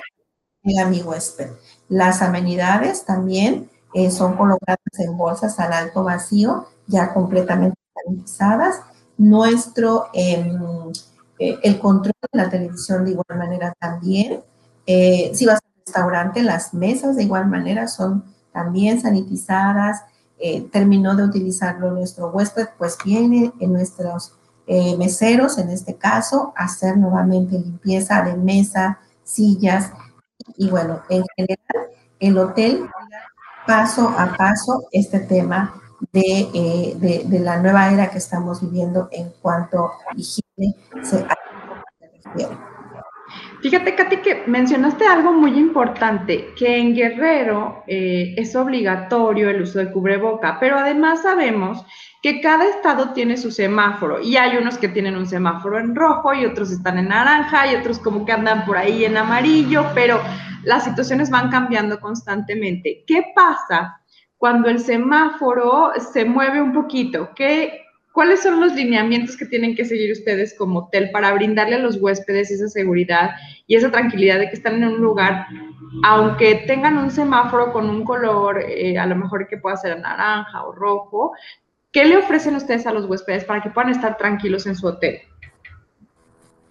mi 0.63 0.79
amigo 0.79 1.11
huésped. 1.11 1.51
Las 1.93 2.23
amenidades 2.23 3.05
también 3.05 3.69
eh, 3.93 4.11
son 4.11 4.35
colocadas 4.39 4.79
en 4.97 5.15
bolsas 5.15 5.61
al 5.61 5.75
alto 5.75 6.03
vacío, 6.03 6.65
ya 6.87 7.13
completamente 7.13 7.77
sanitizadas. 8.03 8.81
Nuestro, 9.19 10.07
em, 10.15 10.91
eh, 11.39 11.59
el 11.63 11.79
control 11.79 12.15
de 12.33 12.39
la 12.39 12.49
televisión 12.49 13.05
de 13.05 13.11
igual 13.11 13.39
manera 13.39 13.75
también. 13.79 14.41
Eh, 14.87 15.33
si 15.35 15.45
vas 15.45 15.57
al 15.63 15.85
restaurante, 15.85 16.43
las 16.43 16.73
mesas 16.73 17.15
de 17.15 17.25
igual 17.25 17.47
manera 17.47 17.87
son 17.89 18.25
también 18.53 19.01
sanitizadas. 19.01 20.01
terminó 20.73 21.15
de 21.15 21.23
utilizarlo 21.23 21.93
nuestro 21.93 22.31
huésped, 22.31 22.69
pues 22.77 22.97
viene 23.05 23.53
en 23.61 23.73
nuestros 23.73 24.33
meseros, 24.99 25.57
en 25.59 25.69
este 25.71 25.95
caso, 25.95 26.53
hacer 26.57 26.97
nuevamente 26.97 27.61
limpieza 27.61 28.23
de 28.23 28.35
mesa, 28.35 28.99
sillas, 29.23 29.93
y 30.57 30.71
bueno, 30.71 31.03
en 31.09 31.25
general, 31.37 31.91
el 32.21 32.39
hotel 32.39 32.87
paso 33.67 34.09
a 34.09 34.35
paso 34.37 34.89
este 34.93 35.21
tema 35.21 35.75
de, 36.11 36.49
eh, 36.55 37.25
de, 37.27 37.39
la 37.39 37.59
nueva 37.59 37.93
era 37.93 38.11
que 38.11 38.19
estamos 38.19 38.61
viviendo 38.61 39.09
en 39.13 39.31
cuanto 39.41 39.87
a 39.87 40.15
higiene 40.17 40.75
se 41.03 41.25
Fíjate, 43.63 43.95
Katy, 43.95 44.17
que 44.17 44.43
mencionaste 44.49 45.07
algo 45.07 45.33
muy 45.33 45.57
importante, 45.57 46.53
que 46.57 46.79
en 46.79 46.97
Guerrero 46.97 47.85
eh, 47.87 48.35
es 48.37 48.57
obligatorio 48.57 49.49
el 49.49 49.63
uso 49.63 49.79
de 49.79 49.93
cubreboca, 49.93 50.59
pero 50.59 50.77
además 50.77 51.23
sabemos 51.23 51.85
que 52.23 52.41
cada 52.41 52.65
estado 52.69 53.13
tiene 53.13 53.37
su 53.37 53.51
semáforo 53.51 54.23
y 54.23 54.37
hay 54.37 54.57
unos 54.57 54.79
que 54.79 54.89
tienen 54.89 55.17
un 55.17 55.27
semáforo 55.27 55.81
en 55.81 55.95
rojo 55.95 56.33
y 56.33 56.47
otros 56.47 56.71
están 56.71 56.99
en 56.99 57.09
naranja 57.09 57.71
y 57.71 57.75
otros 57.75 57.99
como 57.99 58.25
que 58.25 58.31
andan 58.31 58.65
por 58.65 58.77
ahí 58.77 59.05
en 59.05 59.17
amarillo, 59.17 59.87
pero 59.93 60.21
las 60.63 60.85
situaciones 60.85 61.31
van 61.31 61.51
cambiando 61.51 61.99
constantemente. 61.99 63.03
¿Qué 63.09 63.33
pasa 63.35 64.01
cuando 64.39 64.69
el 64.69 64.79
semáforo 64.79 65.91
se 66.13 66.25
mueve 66.25 66.63
un 66.63 66.73
poquito? 66.73 67.31
¿Qué, 67.35 67.81
¿Cuáles 68.13 68.43
son 68.43 68.61
los 68.61 68.73
lineamientos 68.75 69.37
que 69.37 69.47
tienen 69.47 69.75
que 69.75 69.85
seguir 69.85 70.13
ustedes 70.13 70.55
como 70.57 70.81
hotel 70.81 71.11
para 71.11 71.33
brindarle 71.33 71.75
a 71.75 71.81
los 71.81 71.97
huéspedes 71.97 72.53
esa 72.53 72.69
seguridad 72.69 73.31
y 73.67 73.75
esa 73.75 73.91
tranquilidad 73.91 74.39
de 74.39 74.49
que 74.49 74.57
están 74.57 74.75
en 74.75 74.85
un 74.85 75.01
lugar, 75.01 75.47
aunque 76.05 76.65
tengan 76.67 76.99
un 76.99 77.11
semáforo 77.11 77.73
con 77.73 77.91
un 77.91 78.05
color, 78.05 78.61
eh, 78.61 78.97
a 78.97 79.07
lo 79.07 79.17
mejor 79.17 79.49
que 79.49 79.57
pueda 79.57 79.77
ser 79.77 79.99
naranja 79.99 80.65
o 80.65 80.73
rojo, 80.73 81.33
¿qué 81.93 82.05
le 82.05 82.17
ofrecen 82.17 82.57
ustedes 82.57 82.87
a 82.87 82.93
los 82.93 83.07
huéspedes 83.07 83.45
para 83.45 83.63
que 83.63 83.71
puedan 83.71 83.91
estar 83.91 84.17
tranquilos 84.17 84.67
en 84.67 84.75
su 84.75 84.87
hotel? 84.87 85.21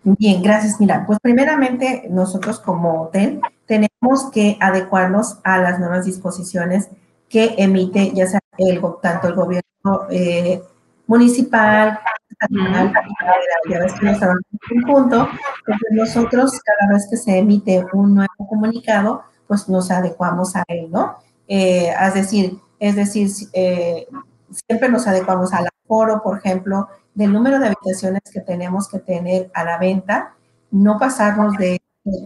Bien, 0.04 0.42
gracias. 0.42 0.80
Mira, 0.80 1.06
pues 1.06 1.20
primeramente 1.22 2.08
nosotros 2.10 2.60
como 2.60 3.04
hotel 3.04 3.40
tenemos 3.68 4.32
que 4.32 4.58
adecuarnos 4.60 5.38
a 5.44 5.60
las 5.60 5.80
nuevas 5.80 6.06
disposiciones 6.06 6.90
que 7.30 7.56
emite 7.58 8.12
ya 8.14 8.28
sea 8.28 8.40
el, 8.58 8.82
tanto 9.02 9.28
el 9.28 9.36
gobierno 9.36 10.08
eh, 10.10 10.62
municipal, 11.08 12.00
nacional 12.50 12.94
ya 13.70 13.80
ves 13.80 13.94
que 13.94 14.06
nos 14.06 14.18
trabajamos 14.18 14.46
en 14.72 14.82
conjunto, 14.82 15.30
entonces 15.60 15.90
nosotros 15.92 16.60
cada 16.64 16.94
vez 16.94 17.08
que 17.10 17.18
se 17.18 17.38
emite 17.38 17.86
un 17.94 18.16
nuevo 18.16 18.48
comunicado, 18.50 19.24
pues 19.48 19.70
nos 19.70 19.92
adecuamos 19.92 20.56
a 20.56 20.64
él, 20.68 20.90
¿no? 20.90 21.18
Eh, 21.48 21.94
es 22.02 22.14
decir, 22.14 22.58
es 22.80 22.96
decir, 22.96 23.30
eh, 23.54 24.08
siempre 24.52 24.90
nos 24.90 25.08
adecuamos 25.08 25.54
al 25.54 25.68
aforo, 25.68 26.22
por 26.22 26.38
ejemplo, 26.38 26.88
del 27.14 27.34
número 27.34 27.60
de 27.60 27.68
habitaciones 27.68 28.22
que 28.32 28.42
tenemos 28.42 28.88
que 28.88 29.00
tener 29.00 29.52
a 29.54 29.64
la 29.64 29.78
venta, 29.78 30.36
no 30.72 30.98
pasarnos 30.98 31.58
de 31.58 31.82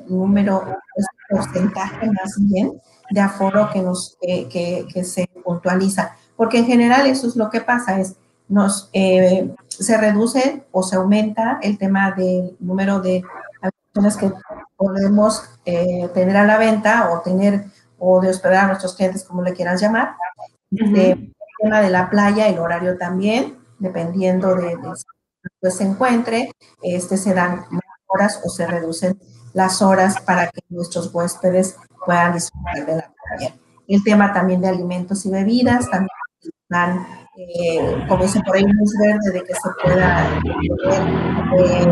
número, 0.08 0.64
ese 0.96 1.08
porcentaje 1.30 2.08
más 2.08 2.36
bien 2.40 2.82
de 3.12 3.22
aforo 3.22 3.70
que, 3.72 3.82
nos, 3.82 4.18
que, 4.22 4.88
que 4.92 5.04
se 5.04 5.30
puntualiza, 5.44 6.16
porque 6.36 6.60
en 6.60 6.66
general 6.66 7.08
eso 7.08 7.28
es 7.28 7.36
lo 7.36 7.50
que 7.50 7.62
pasa, 7.62 8.00
es 8.00 8.16
nos, 8.48 8.90
eh, 8.94 9.54
se 9.68 9.98
reduce 9.98 10.66
o 10.72 10.84
se 10.84 10.96
aumenta 10.96 11.60
el 11.62 11.78
tema 11.78 12.12
del 12.12 12.56
número 12.60 13.00
de 13.00 13.24
habitaciones 13.62 14.18
que 14.18 14.32
podemos 14.78 15.44
eh, 15.66 16.10
tener 16.14 16.38
a 16.38 16.46
la 16.46 16.58
venta 16.58 17.12
o 17.12 17.22
tener 17.22 17.66
o 17.98 18.22
de 18.22 18.30
hospedar 18.30 18.66
a 18.66 18.68
nuestros 18.68 18.96
clientes, 18.96 19.24
como 19.24 19.42
le 19.42 19.54
quieras 19.54 19.82
llamar. 19.82 20.16
Este, 20.72 21.34
tema 21.62 21.82
de 21.82 21.90
la 21.90 22.10
playa, 22.10 22.48
el 22.48 22.60
horario 22.60 22.98
también, 22.98 23.58
dependiendo 23.80 24.56
de, 24.56 24.78
de 25.62 25.72
se 25.72 25.84
encuentre, 25.84 26.52
este, 26.82 27.18
se 27.18 27.34
dan 27.34 27.66
más 27.70 27.84
horas 28.08 28.42
o 28.44 28.50
se 28.50 28.68
reducen 28.68 29.20
las 29.54 29.82
horas 29.82 30.20
para 30.22 30.48
que 30.50 30.62
nuestros 30.70 31.14
huéspedes 31.14 31.78
puedan 32.06 32.34
disfrutar 32.34 32.86
de 32.86 32.96
la 32.96 33.14
playa. 33.14 33.56
El 33.88 34.04
tema 34.04 34.34
también 34.34 34.62
de 34.62 34.70
alimentos 34.70 35.26
y 35.26 35.32
bebidas, 35.32 35.90
también 35.90 36.10
dan 36.70 37.06
eh, 37.38 38.06
como 38.08 38.24
dice 38.24 38.40
por 38.46 38.56
ahí, 38.56 38.64
luz 38.64 38.94
verde 38.98 39.32
de 39.34 39.44
que 39.44 39.54
se 39.54 39.70
pueda 39.84 40.40
eh, 41.58 41.86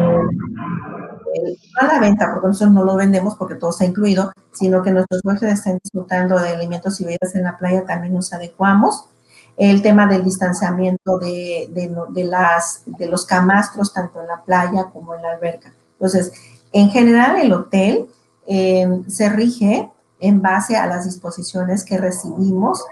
eh, 1.35 1.57
a 1.81 1.85
la 1.87 1.99
venta, 1.99 2.31
porque 2.31 2.47
nosotros 2.47 2.73
no 2.73 2.83
lo 2.85 2.95
vendemos 2.95 3.35
porque 3.35 3.55
todo 3.55 3.71
está 3.71 3.83
incluido, 3.83 4.31
sino 4.53 4.81
que 4.81 4.91
nuestros 4.91 5.19
huéspedes 5.23 5.59
estén 5.59 5.79
disfrutando 5.83 6.39
de 6.39 6.49
alimentos 6.49 7.01
y 7.01 7.05
bebidas 7.05 7.35
en 7.35 7.43
la 7.43 7.57
playa, 7.57 7.85
también 7.85 8.13
nos 8.13 8.31
adecuamos. 8.31 9.09
El 9.57 9.81
tema 9.81 10.07
del 10.07 10.23
distanciamiento 10.23 11.19
de, 11.19 11.69
de, 11.69 12.23
las, 12.23 12.83
de 12.85 13.07
los 13.07 13.25
camastros, 13.25 13.93
tanto 13.93 14.21
en 14.21 14.27
la 14.27 14.43
playa 14.43 14.85
como 14.91 15.13
en 15.13 15.21
la 15.21 15.33
alberca. 15.33 15.73
Entonces, 15.93 16.33
en 16.71 16.89
general, 16.89 17.37
el 17.37 17.53
hotel 17.53 18.07
se 18.45 19.29
rige 19.29 19.89
en 20.19 20.41
base 20.41 20.75
a 20.75 20.87
las 20.87 21.05
disposiciones 21.05 21.85
que 21.85 21.97
recibimos 21.97 22.83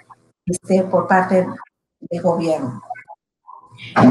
este, 0.45 0.83
por 0.83 1.07
parte 1.07 1.47
de 1.99 2.19
gobierno. 2.19 2.81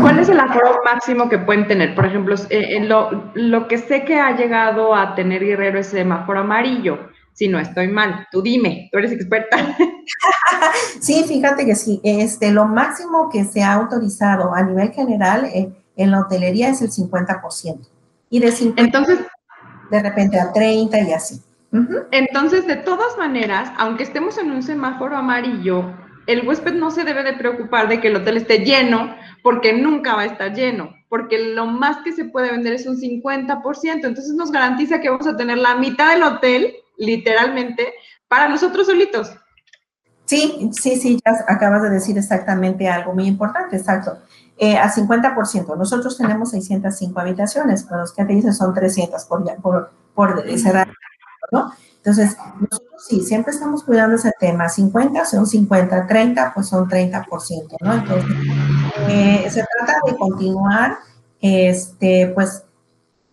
¿Cuál 0.01 0.19
es 0.19 0.29
el 0.29 0.41
aforo 0.41 0.81
máximo 0.85 1.29
que 1.29 1.39
pueden 1.39 1.67
tener? 1.69 1.95
Por 1.95 2.07
ejemplo, 2.07 2.35
eh, 2.49 2.81
lo, 2.81 3.31
lo, 3.35 3.69
que 3.69 3.79
sé 3.79 4.05
que 4.05 4.19
ha 4.19 4.37
llegado 4.37 4.95
a 4.95 5.15
tener 5.15 5.45
Guerrero 5.45 5.79
es 5.79 5.89
semáforo 5.89 6.41
amarillo. 6.41 6.99
Si 7.33 7.49
no 7.49 7.59
estoy 7.59 7.89
mal, 7.89 8.27
tú 8.31 8.43
dime, 8.43 8.89
tú 8.93 8.99
eres 8.99 9.13
experta. 9.13 9.77
sí, 11.01 11.25
fíjate 11.27 11.65
que 11.65 11.75
sí. 11.75 12.01
Este, 12.05 12.51
lo 12.51 12.67
máximo 12.67 13.31
que 13.31 13.45
se 13.45 13.63
ha 13.63 13.75
autorizado 13.75 14.55
a 14.55 14.63
nivel 14.63 14.93
general 14.93 15.47
eh, 15.47 15.73
en 15.97 16.11
la 16.11 16.21
hotelería 16.21 16.69
es 16.69 16.83
el 16.83 16.91
50%. 16.91 17.89
Y 18.31 18.39
de 18.41 18.53
50 18.53 18.83
Entonces, 18.83 19.27
de 19.91 20.03
repente 20.03 20.39
a 20.39 20.53
30 20.53 21.01
y 21.01 21.13
así. 21.13 21.43
Entonces, 22.11 22.67
de 22.67 22.77
todas 22.77 23.17
maneras, 23.17 23.73
aunque 23.79 24.03
estemos 24.03 24.39
en 24.39 24.51
un 24.51 24.63
semáforo 24.63 25.17
amarillo, 25.17 25.95
el 26.27 26.47
huésped 26.47 26.75
no 26.75 26.91
se 26.91 27.05
debe 27.05 27.23
de 27.23 27.33
preocupar 27.35 27.89
de 27.89 28.01
que 28.01 28.09
el 28.09 28.17
hotel 28.17 28.37
esté 28.37 28.59
lleno, 28.59 29.15
porque 29.43 29.73
nunca 29.73 30.15
va 30.15 30.23
a 30.23 30.27
estar 30.27 30.55
lleno, 30.55 30.95
porque 31.09 31.39
lo 31.39 31.67
más 31.67 31.99
que 32.05 32.13
se 32.13 32.25
puede 32.25 32.51
vender 32.51 32.75
es 32.75 32.87
un 32.87 32.97
50%, 32.97 34.05
entonces 34.05 34.35
nos 34.35 34.51
garantiza 34.51 35.01
que 35.01 35.11
vamos 35.11 35.27
a 35.27 35.37
tener 35.37 35.59
la 35.59 35.77
mitad 35.77 36.13
del 36.13 36.23
hotel, 36.23 36.75
literalmente, 37.01 37.95
para 38.29 38.49
nosotros 38.49 38.87
solitos. 38.87 39.33
Sí, 40.27 40.71
sí, 40.73 40.97
sí, 40.97 41.19
ya 41.25 41.33
acabas 41.49 41.83
de 41.83 41.91
decir 41.91 42.17
exactamente 42.17 42.89
algo 42.89 43.13
muy 43.13 43.27
importante, 43.27 43.77
exacto. 43.77 44.19
Eh, 44.57 44.77
a 44.77 44.93
50%, 44.93 45.77
nosotros 45.77 46.17
tenemos 46.17 46.51
605 46.51 47.19
habitaciones, 47.19 47.83
pero 47.83 48.03
los 48.03 48.13
que 48.13 48.25
te 48.25 48.35
dicen 48.35 48.55
son 48.55 48.73
300 48.73 49.25
por, 49.25 49.57
por, 49.57 49.91
por 50.15 50.59
cerrar, 50.59 50.93
¿no? 51.51 51.73
Entonces, 51.97 52.37
nosotros 52.59 53.05
sí, 53.09 53.21
siempre 53.23 53.53
estamos 53.53 53.85
cuidando 53.85 54.17
ese 54.17 54.33
tema. 54.39 54.69
50 54.69 55.25
son 55.25 55.47
50, 55.47 56.07
30 56.07 56.53
pues 56.55 56.69
son 56.69 56.89
30%, 56.89 57.77
¿no? 57.81 57.93
Entonces, 57.93 58.31
eh, 59.09 59.47
se 59.51 59.65
trata 59.65 59.99
de 60.07 60.17
continuar, 60.17 60.99
este, 61.41 62.31
pues, 62.35 62.65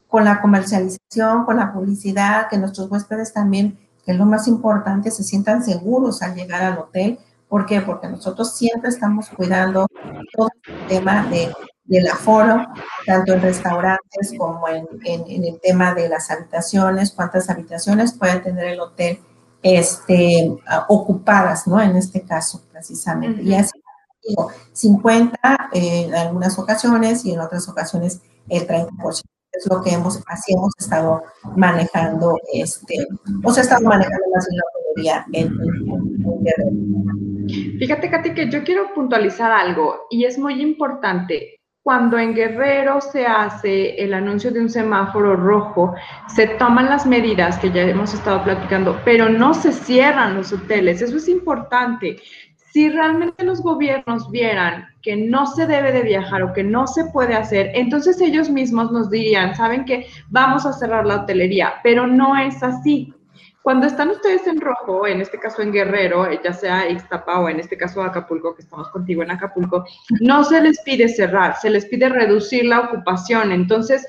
con 0.08 0.24
la 0.24 0.42
comercialización, 0.42 1.46
con 1.46 1.58
la 1.58 1.74
publicidad, 1.74 2.48
que 2.50 2.58
nuestros 2.58 2.90
huéspedes 2.90 3.34
también, 3.34 3.78
que 4.06 4.14
es 4.14 4.18
lo 4.18 4.26
más 4.26 4.48
importante, 4.48 5.12
se 5.12 5.24
sientan 5.24 5.64
seguros 5.64 6.22
al 6.22 6.36
llegar 6.36 6.64
al 6.64 6.78
hotel, 6.78 7.20
¿Por 7.48 7.66
qué? 7.66 7.82
Porque 7.82 8.08
nosotros 8.08 8.56
siempre 8.56 8.90
estamos 8.90 9.30
cuidando 9.30 9.88
todo 10.36 10.50
el 10.68 10.88
tema 10.88 11.26
de, 11.28 11.54
del 11.86 12.08
aforo, 12.08 12.66
tanto 13.06 13.34
en 13.34 13.42
restaurantes 13.42 14.34
como 14.38 14.68
en, 14.68 14.86
el 15.06 15.60
tema 15.62 15.94
de 15.94 16.10
las 16.10 16.30
habitaciones, 16.30 17.14
cuántas 17.14 17.50
habitaciones 17.50 18.14
puede 18.14 18.42
tener 18.42 18.66
el 18.66 18.82
hotel 18.82 19.20
este, 19.64 20.58
ocupadas, 20.90 21.68
¿no? 21.68 21.82
En 21.82 21.96
este 21.96 22.22
caso, 22.22 22.64
precisamente. 22.70 23.42
Y 23.44 23.56
así, 23.56 23.82
digo, 24.28 24.52
50 24.74 25.70
en 25.72 26.14
algunas 26.16 26.60
ocasiones 26.60 27.24
y 27.24 27.32
en 27.32 27.40
otras 27.40 27.70
ocasiones 27.70 28.22
el 28.50 28.68
30% 28.68 29.22
es 29.58 29.68
lo 29.70 29.82
que 29.82 29.92
hemos, 29.92 30.22
así 30.28 30.54
hemos 30.54 30.74
estado 30.78 31.24
manejando, 31.56 32.38
este, 32.54 33.06
o 33.44 33.52
se 33.52 33.62
ha 33.62 33.64
estado 33.64 33.84
manejando 33.88 34.26
más 34.34 34.48
en 34.50 34.58
la 34.58 34.64
mayoría 34.74 35.26
en, 35.34 35.58
Fíjate, 37.80 38.10
Katy, 38.10 38.34
que 38.34 38.50
yo 38.50 38.64
quiero 38.64 38.94
puntualizar 38.94 39.52
algo 39.52 40.08
y 40.10 40.26
es 40.26 40.38
muy 40.38 40.62
importante. 40.62 41.54
Cuando 41.82 42.18
en 42.18 42.36
Guerrero 42.36 43.00
se 43.00 43.26
hace 43.26 43.96
el 44.04 44.14
anuncio 44.14 44.52
de 44.52 44.60
un 44.60 44.70
semáforo 44.70 45.38
rojo, 45.38 45.96
se 46.28 46.48
toman 46.48 46.90
las 46.90 47.06
medidas 47.06 47.58
que 47.60 47.72
ya 47.72 47.84
hemos 47.84 48.14
estado 48.14 48.44
platicando, 48.44 49.00
pero 49.06 49.30
no 49.30 49.54
se 49.54 49.72
cierran 49.72 50.36
los 50.36 50.52
hoteles. 50.52 51.02
Eso 51.02 51.16
es 51.16 51.30
importante 51.30 52.18
si 52.78 52.90
realmente 52.90 53.44
los 53.44 53.64
gobiernos 53.64 54.30
vieran 54.30 54.86
que 55.02 55.16
no 55.16 55.48
se 55.48 55.66
debe 55.66 55.92
de 55.92 56.04
viajar 56.04 56.44
o 56.44 56.54
que 56.54 56.64
no 56.64 56.86
se 56.86 57.06
puede 57.06 57.34
hacer, 57.34 57.72
entonces 57.74 58.22
ellos 58.22 58.52
mismos 58.52 58.92
nos 58.92 59.10
dirían, 59.10 59.56
saben 59.56 59.84
que 59.84 60.06
vamos 60.30 60.64
a 60.64 60.74
cerrar 60.74 61.04
la 61.04 61.22
hotelería, 61.22 61.74
pero 61.82 62.06
no 62.06 62.38
es 62.38 62.62
así. 62.62 63.12
Cuando 63.64 63.88
están 63.88 64.12
ustedes 64.12 64.46
en 64.46 64.62
rojo, 64.62 65.08
en 65.08 65.22
este 65.22 65.40
caso 65.40 65.64
en 65.64 65.72
Guerrero, 65.72 66.32
ya 66.44 66.54
sea 66.54 66.88
Ixtapa 66.88 67.40
o 67.40 67.50
en 67.50 67.60
este 67.60 67.76
caso 67.78 68.04
Acapulco, 68.04 68.54
que 68.54 68.62
estamos 68.62 68.90
contigo 68.90 69.24
en 69.24 69.32
Acapulco, 69.32 69.84
no 70.22 70.44
se 70.44 70.62
les 70.62 70.80
pide 70.82 71.10
cerrar, 71.10 71.56
se 71.56 71.72
les 71.72 71.88
pide 71.88 72.10
reducir 72.10 72.66
la 72.66 72.82
ocupación. 72.82 73.54
Entonces, 73.54 74.06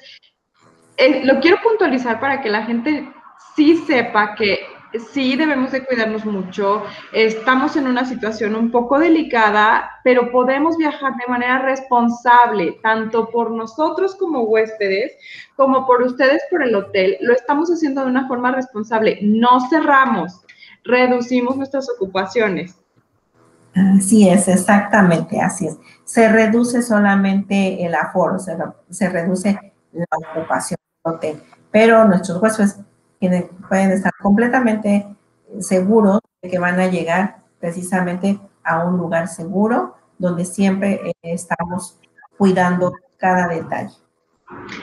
eh, 0.99 1.23
lo 1.25 1.41
quiero 1.41 1.57
puntualizar 1.63 2.21
para 2.21 2.43
que 2.43 2.51
la 2.51 2.67
gente 2.67 3.09
sí 3.57 3.79
sepa 3.87 4.35
que 4.35 4.59
sí 5.13 5.37
debemos 5.37 5.73
de 5.73 5.85
cuidarnos 5.85 6.25
mucho. 6.25 6.83
Estamos 7.13 7.77
en 7.77 7.87
una 7.87 8.05
situación 8.05 8.55
un 8.55 8.71
poco 8.71 8.99
delicada, 8.99 9.91
pero 10.05 10.31
podemos 10.31 10.77
viajar 10.77 11.15
de 11.17 11.27
manera 11.29 11.61
responsable, 11.61 12.79
tanto 12.83 13.31
por 13.31 13.51
nosotros 13.51 14.15
como 14.17 14.43
huéspedes, 14.43 15.13
como 15.57 15.87
por 15.87 16.03
ustedes 16.03 16.43
por 16.51 16.63
el 16.63 16.75
hotel. 16.75 17.17
Lo 17.21 17.35
estamos 17.35 17.71
haciendo 17.71 18.03
de 18.03 18.09
una 18.09 18.27
forma 18.27 18.53
responsable. 18.53 19.19
No 19.23 19.69
cerramos, 19.69 20.45
reducimos 20.85 21.57
nuestras 21.57 21.89
ocupaciones. 21.91 22.77
Así 23.75 24.29
es, 24.29 24.49
exactamente, 24.49 25.41
así 25.41 25.67
es. 25.67 25.77
Se 26.05 26.29
reduce 26.29 26.83
solamente 26.83 27.85
el 27.85 27.95
aforo, 27.95 28.39
se, 28.39 28.57
se 28.91 29.09
reduce 29.09 29.73
la 29.93 30.05
ocupación 30.33 30.79
del 31.05 31.15
hotel, 31.15 31.43
pero 31.71 32.05
nuestros 32.07 32.43
huéspedes 32.43 32.81
pueden 33.69 33.93
estar 33.93 34.13
completamente 34.21 35.07
seguros 35.61 36.21
de 36.43 36.51
que 36.51 36.59
van 36.59 36.79
a 36.79 36.87
llegar 36.87 37.39
precisamente 37.59 38.39
a 38.63 38.85
un 38.85 38.97
lugar 38.97 39.29
seguro 39.29 39.97
donde 40.19 40.45
siempre 40.45 41.01
eh, 41.05 41.13
estamos 41.23 41.99
cuidando 42.37 42.93
cada 43.17 43.49
detalle. 43.49 43.95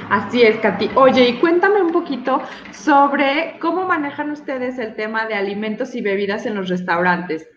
Así 0.09 0.43
es, 0.43 0.57
Katy. 0.59 0.91
Oye, 0.95 1.29
y 1.29 1.39
cuéntame 1.39 1.81
un 1.81 1.91
poquito 1.91 2.41
sobre 2.71 3.57
cómo 3.59 3.85
manejan 3.85 4.31
ustedes 4.31 4.77
el 4.77 4.95
tema 4.95 5.25
de 5.25 5.33
alimentos 5.33 5.95
y 5.95 6.01
bebidas 6.01 6.45
en 6.45 6.55
los 6.55 6.69
restaurantes. 6.69 7.47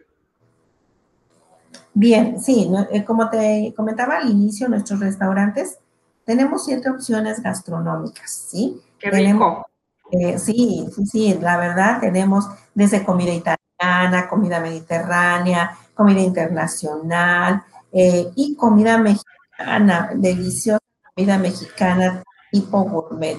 Bien, 1.92 2.40
sí, 2.40 2.70
eh, 2.92 3.04
como 3.04 3.28
te 3.28 3.74
comentaba 3.76 4.18
al 4.18 4.30
inicio, 4.30 4.68
nuestros 4.68 5.00
restaurantes 5.00 5.78
tenemos 6.24 6.64
siete 6.64 6.88
opciones 6.90 7.42
gastronómicas, 7.42 8.30
¿sí? 8.30 8.80
Qué 8.98 9.10
rico. 9.10 9.66
Eh, 10.10 10.38
sí, 10.38 10.88
sí, 10.94 11.06
sí, 11.06 11.38
la 11.40 11.58
verdad 11.58 12.00
tenemos 12.00 12.46
desde 12.74 13.04
comida 13.04 13.32
italiana, 13.32 14.28
comida 14.28 14.58
mediterránea, 14.58 15.76
comida 15.94 16.20
internacional 16.20 17.62
eh, 17.92 18.30
y 18.34 18.56
comida 18.56 18.96
mexicana, 18.98 20.10
deliciosa 20.14 20.80
comida 21.14 21.36
mexicana 21.38 22.22
tipo 22.50 22.84
gourmet. 22.84 23.38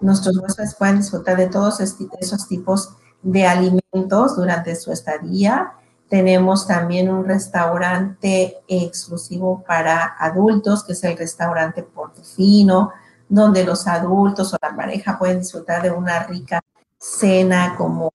Nuestros 0.00 0.38
huéspedes 0.38 0.74
pueden 0.74 0.98
disfrutar 0.98 1.36
de 1.36 1.48
todos 1.48 1.80
esos 1.80 2.48
tipos 2.48 2.96
de 3.22 3.46
alimentos 3.46 4.36
durante 4.36 4.74
su 4.76 4.92
estadía. 4.92 5.72
Tenemos 6.08 6.66
también 6.66 7.10
un 7.10 7.26
restaurante 7.26 8.58
exclusivo 8.68 9.64
para 9.66 10.16
adultos, 10.18 10.84
que 10.84 10.92
es 10.92 11.04
el 11.04 11.16
restaurante 11.16 11.82
Portofino 11.82 12.92
donde 13.28 13.64
los 13.64 13.86
adultos 13.86 14.52
o 14.54 14.58
la 14.60 14.74
pareja 14.74 15.18
pueden 15.18 15.40
disfrutar 15.40 15.82
de 15.82 15.90
una 15.90 16.24
rica 16.24 16.60
cena 16.98 17.74
como 17.76 18.12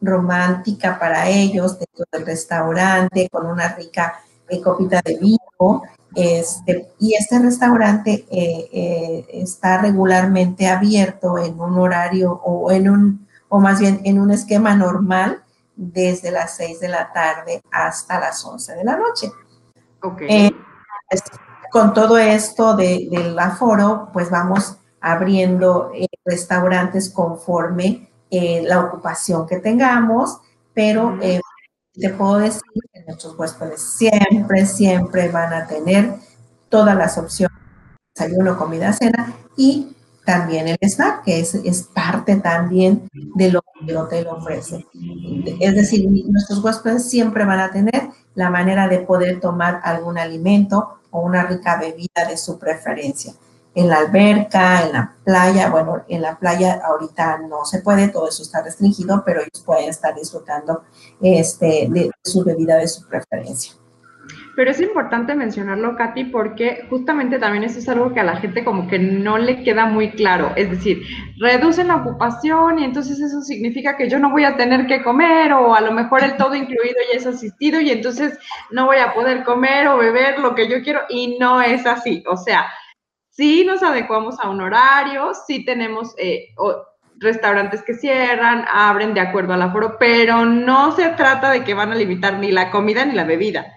romántica 0.00 0.98
para 0.98 1.28
ellos 1.28 1.78
dentro 1.78 2.04
del 2.10 2.26
restaurante 2.26 3.28
con 3.30 3.46
una 3.46 3.68
rica 3.74 4.20
eh, 4.48 4.60
copita 4.60 5.00
de 5.04 5.18
vino. 5.18 5.82
Este, 6.14 6.92
y 6.98 7.14
este 7.14 7.38
restaurante 7.38 8.26
eh, 8.30 8.68
eh, 8.70 9.26
está 9.32 9.78
regularmente 9.78 10.68
abierto 10.68 11.38
en 11.38 11.58
un 11.58 11.78
horario 11.78 12.32
o 12.44 12.70
en 12.70 12.90
un, 12.90 13.28
o 13.48 13.58
más 13.60 13.80
bien 13.80 14.02
en 14.04 14.20
un 14.20 14.30
esquema 14.30 14.74
normal 14.74 15.42
desde 15.74 16.30
las 16.30 16.56
6 16.56 16.80
de 16.80 16.88
la 16.88 17.10
tarde 17.12 17.62
hasta 17.70 18.20
las 18.20 18.44
11 18.44 18.74
de 18.74 18.84
la 18.84 18.96
noche. 18.96 19.32
Okay 20.02 20.52
con 21.72 21.94
todo 21.94 22.18
esto 22.18 22.76
del 22.76 23.38
aforo, 23.38 24.10
pues 24.12 24.28
vamos 24.30 24.76
abriendo 25.00 25.90
eh, 25.94 26.06
restaurantes 26.22 27.08
conforme 27.08 28.10
eh, 28.30 28.62
la 28.62 28.80
ocupación 28.80 29.46
que 29.46 29.56
tengamos, 29.56 30.38
pero 30.74 31.18
eh, 31.22 31.40
te 31.94 32.10
puedo 32.10 32.38
decir 32.38 32.60
que 32.92 33.02
nuestros 33.06 33.38
huéspedes 33.38 33.80
siempre, 33.80 34.66
siempre 34.66 35.30
van 35.30 35.54
a 35.54 35.66
tener 35.66 36.16
todas 36.68 36.94
las 36.94 37.16
opciones, 37.16 37.56
desayuno, 38.14 38.58
comida, 38.58 38.92
cena 38.92 39.34
y 39.56 39.96
también 40.26 40.68
el 40.68 40.78
snack, 40.82 41.24
que 41.24 41.40
es, 41.40 41.54
es 41.54 41.84
parte 41.84 42.36
también 42.36 43.08
de 43.34 43.50
lo 43.50 43.62
que 43.62 43.90
el 43.90 43.96
hotel 43.96 44.26
ofrece. 44.28 44.86
Es 45.58 45.74
decir, 45.74 46.06
nuestros 46.28 46.62
huéspedes 46.62 47.08
siempre 47.08 47.46
van 47.46 47.60
a 47.60 47.70
tener 47.70 48.10
la 48.34 48.50
manera 48.50 48.88
de 48.88 49.00
poder 49.00 49.40
tomar 49.40 49.80
algún 49.84 50.18
alimento 50.18 50.98
o 51.12 51.20
una 51.20 51.44
rica 51.44 51.76
bebida 51.76 52.26
de 52.28 52.36
su 52.36 52.58
preferencia. 52.58 53.32
En 53.74 53.88
la 53.88 53.98
alberca, 53.98 54.82
en 54.84 54.92
la 54.92 55.16
playa, 55.24 55.70
bueno, 55.70 56.04
en 56.08 56.20
la 56.20 56.38
playa 56.38 56.82
ahorita 56.84 57.38
no 57.38 57.64
se 57.64 57.80
puede, 57.80 58.08
todo 58.08 58.28
eso 58.28 58.42
está 58.42 58.62
restringido, 58.62 59.22
pero 59.24 59.40
ellos 59.40 59.62
pueden 59.64 59.88
estar 59.88 60.14
disfrutando 60.14 60.82
este, 61.22 61.88
de 61.88 62.10
su 62.22 62.44
bebida 62.44 62.76
de 62.76 62.88
su 62.88 63.06
preferencia. 63.08 63.72
Pero 64.54 64.70
es 64.70 64.80
importante 64.80 65.34
mencionarlo, 65.34 65.96
Katy, 65.96 66.24
porque 66.24 66.86
justamente 66.90 67.38
también 67.38 67.64
eso 67.64 67.78
es 67.78 67.88
algo 67.88 68.12
que 68.12 68.20
a 68.20 68.24
la 68.24 68.36
gente 68.36 68.64
como 68.64 68.86
que 68.86 68.98
no 68.98 69.38
le 69.38 69.62
queda 69.62 69.86
muy 69.86 70.10
claro. 70.10 70.52
Es 70.56 70.70
decir, 70.70 71.02
reducen 71.38 71.88
la 71.88 71.96
ocupación 71.96 72.78
y 72.78 72.84
entonces 72.84 73.18
eso 73.18 73.40
significa 73.40 73.96
que 73.96 74.10
yo 74.10 74.18
no 74.18 74.30
voy 74.30 74.44
a 74.44 74.56
tener 74.56 74.86
que 74.86 75.02
comer 75.02 75.52
o 75.54 75.74
a 75.74 75.80
lo 75.80 75.92
mejor 75.92 76.22
el 76.22 76.36
todo 76.36 76.54
incluido 76.54 76.96
ya 77.10 77.18
es 77.18 77.26
asistido 77.26 77.80
y 77.80 77.90
entonces 77.90 78.38
no 78.70 78.86
voy 78.86 78.98
a 78.98 79.14
poder 79.14 79.42
comer 79.42 79.88
o 79.88 79.96
beber 79.96 80.38
lo 80.38 80.54
que 80.54 80.68
yo 80.68 80.82
quiero 80.82 81.00
y 81.08 81.38
no 81.38 81.62
es 81.62 81.86
así. 81.86 82.22
O 82.26 82.36
sea, 82.36 82.66
sí 83.30 83.64
nos 83.64 83.82
adecuamos 83.82 84.38
a 84.40 84.50
un 84.50 84.60
horario, 84.60 85.32
sí 85.46 85.64
tenemos... 85.64 86.14
Eh, 86.18 86.48
restaurantes 87.22 87.82
que 87.82 87.94
cierran, 87.94 88.64
abren 88.68 89.14
de 89.14 89.20
acuerdo 89.20 89.54
al 89.54 89.62
aforo, 89.62 89.96
pero 89.96 90.44
no 90.44 90.90
se 90.96 91.08
trata 91.10 91.52
de 91.52 91.62
que 91.62 91.72
van 91.72 91.92
a 91.92 91.94
limitar 91.94 92.38
ni 92.40 92.50
la 92.50 92.72
comida 92.72 93.04
ni 93.04 93.14
la 93.14 93.22
bebida. 93.22 93.76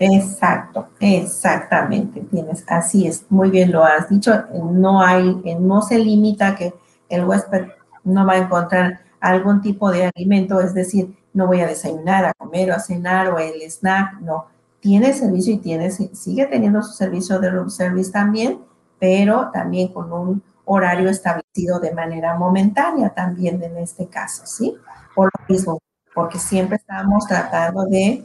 Exacto, 0.00 0.90
exactamente, 1.00 2.20
tienes, 2.30 2.64
así 2.68 3.08
es, 3.08 3.26
muy 3.30 3.50
bien 3.50 3.72
lo 3.72 3.82
has 3.84 4.08
dicho, 4.08 4.32
no 4.54 5.02
hay, 5.02 5.42
no 5.58 5.82
se 5.82 5.98
limita 5.98 6.54
que 6.54 6.72
el 7.08 7.24
huésped 7.24 7.66
no 8.04 8.24
va 8.24 8.34
a 8.34 8.38
encontrar 8.38 9.00
algún 9.18 9.60
tipo 9.60 9.90
de 9.90 10.08
alimento, 10.14 10.60
es 10.60 10.72
decir, 10.72 11.16
no 11.32 11.48
voy 11.48 11.62
a 11.62 11.66
desayunar, 11.66 12.24
a 12.26 12.32
comer 12.34 12.70
o 12.70 12.74
a 12.76 12.78
cenar 12.78 13.28
o 13.30 13.40
el 13.40 13.60
snack, 13.68 14.20
no, 14.20 14.46
tiene 14.78 15.12
servicio 15.12 15.54
y 15.54 15.58
tiene, 15.58 15.90
sigue 15.90 16.46
teniendo 16.46 16.80
su 16.82 16.92
servicio 16.92 17.40
de 17.40 17.50
room 17.50 17.68
service 17.68 18.12
también, 18.12 18.60
pero 19.00 19.50
también 19.52 19.92
con 19.92 20.12
un 20.12 20.42
horario 20.64 21.08
establecido 21.10 21.80
de 21.80 21.92
manera 21.92 22.36
momentánea 22.38 23.10
también 23.10 23.60
en 23.64 23.76
este 23.78 24.06
caso, 24.06 24.46
¿sí? 24.46 24.76
Por 25.16 25.28
lo 25.36 25.44
mismo, 25.52 25.80
porque 26.14 26.38
siempre 26.38 26.76
estamos 26.76 27.26
tratando 27.26 27.84
de 27.86 28.24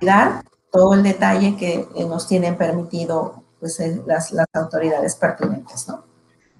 dar 0.00 0.42
todo 0.70 0.94
el 0.94 1.02
detalle 1.02 1.56
que 1.56 1.86
eh, 1.94 2.04
nos 2.04 2.28
tienen 2.28 2.56
permitido 2.56 3.42
pues, 3.60 3.80
eh, 3.80 4.02
las, 4.06 4.32
las 4.32 4.46
autoridades 4.52 5.14
pertinentes, 5.16 5.88
¿no? 5.88 6.04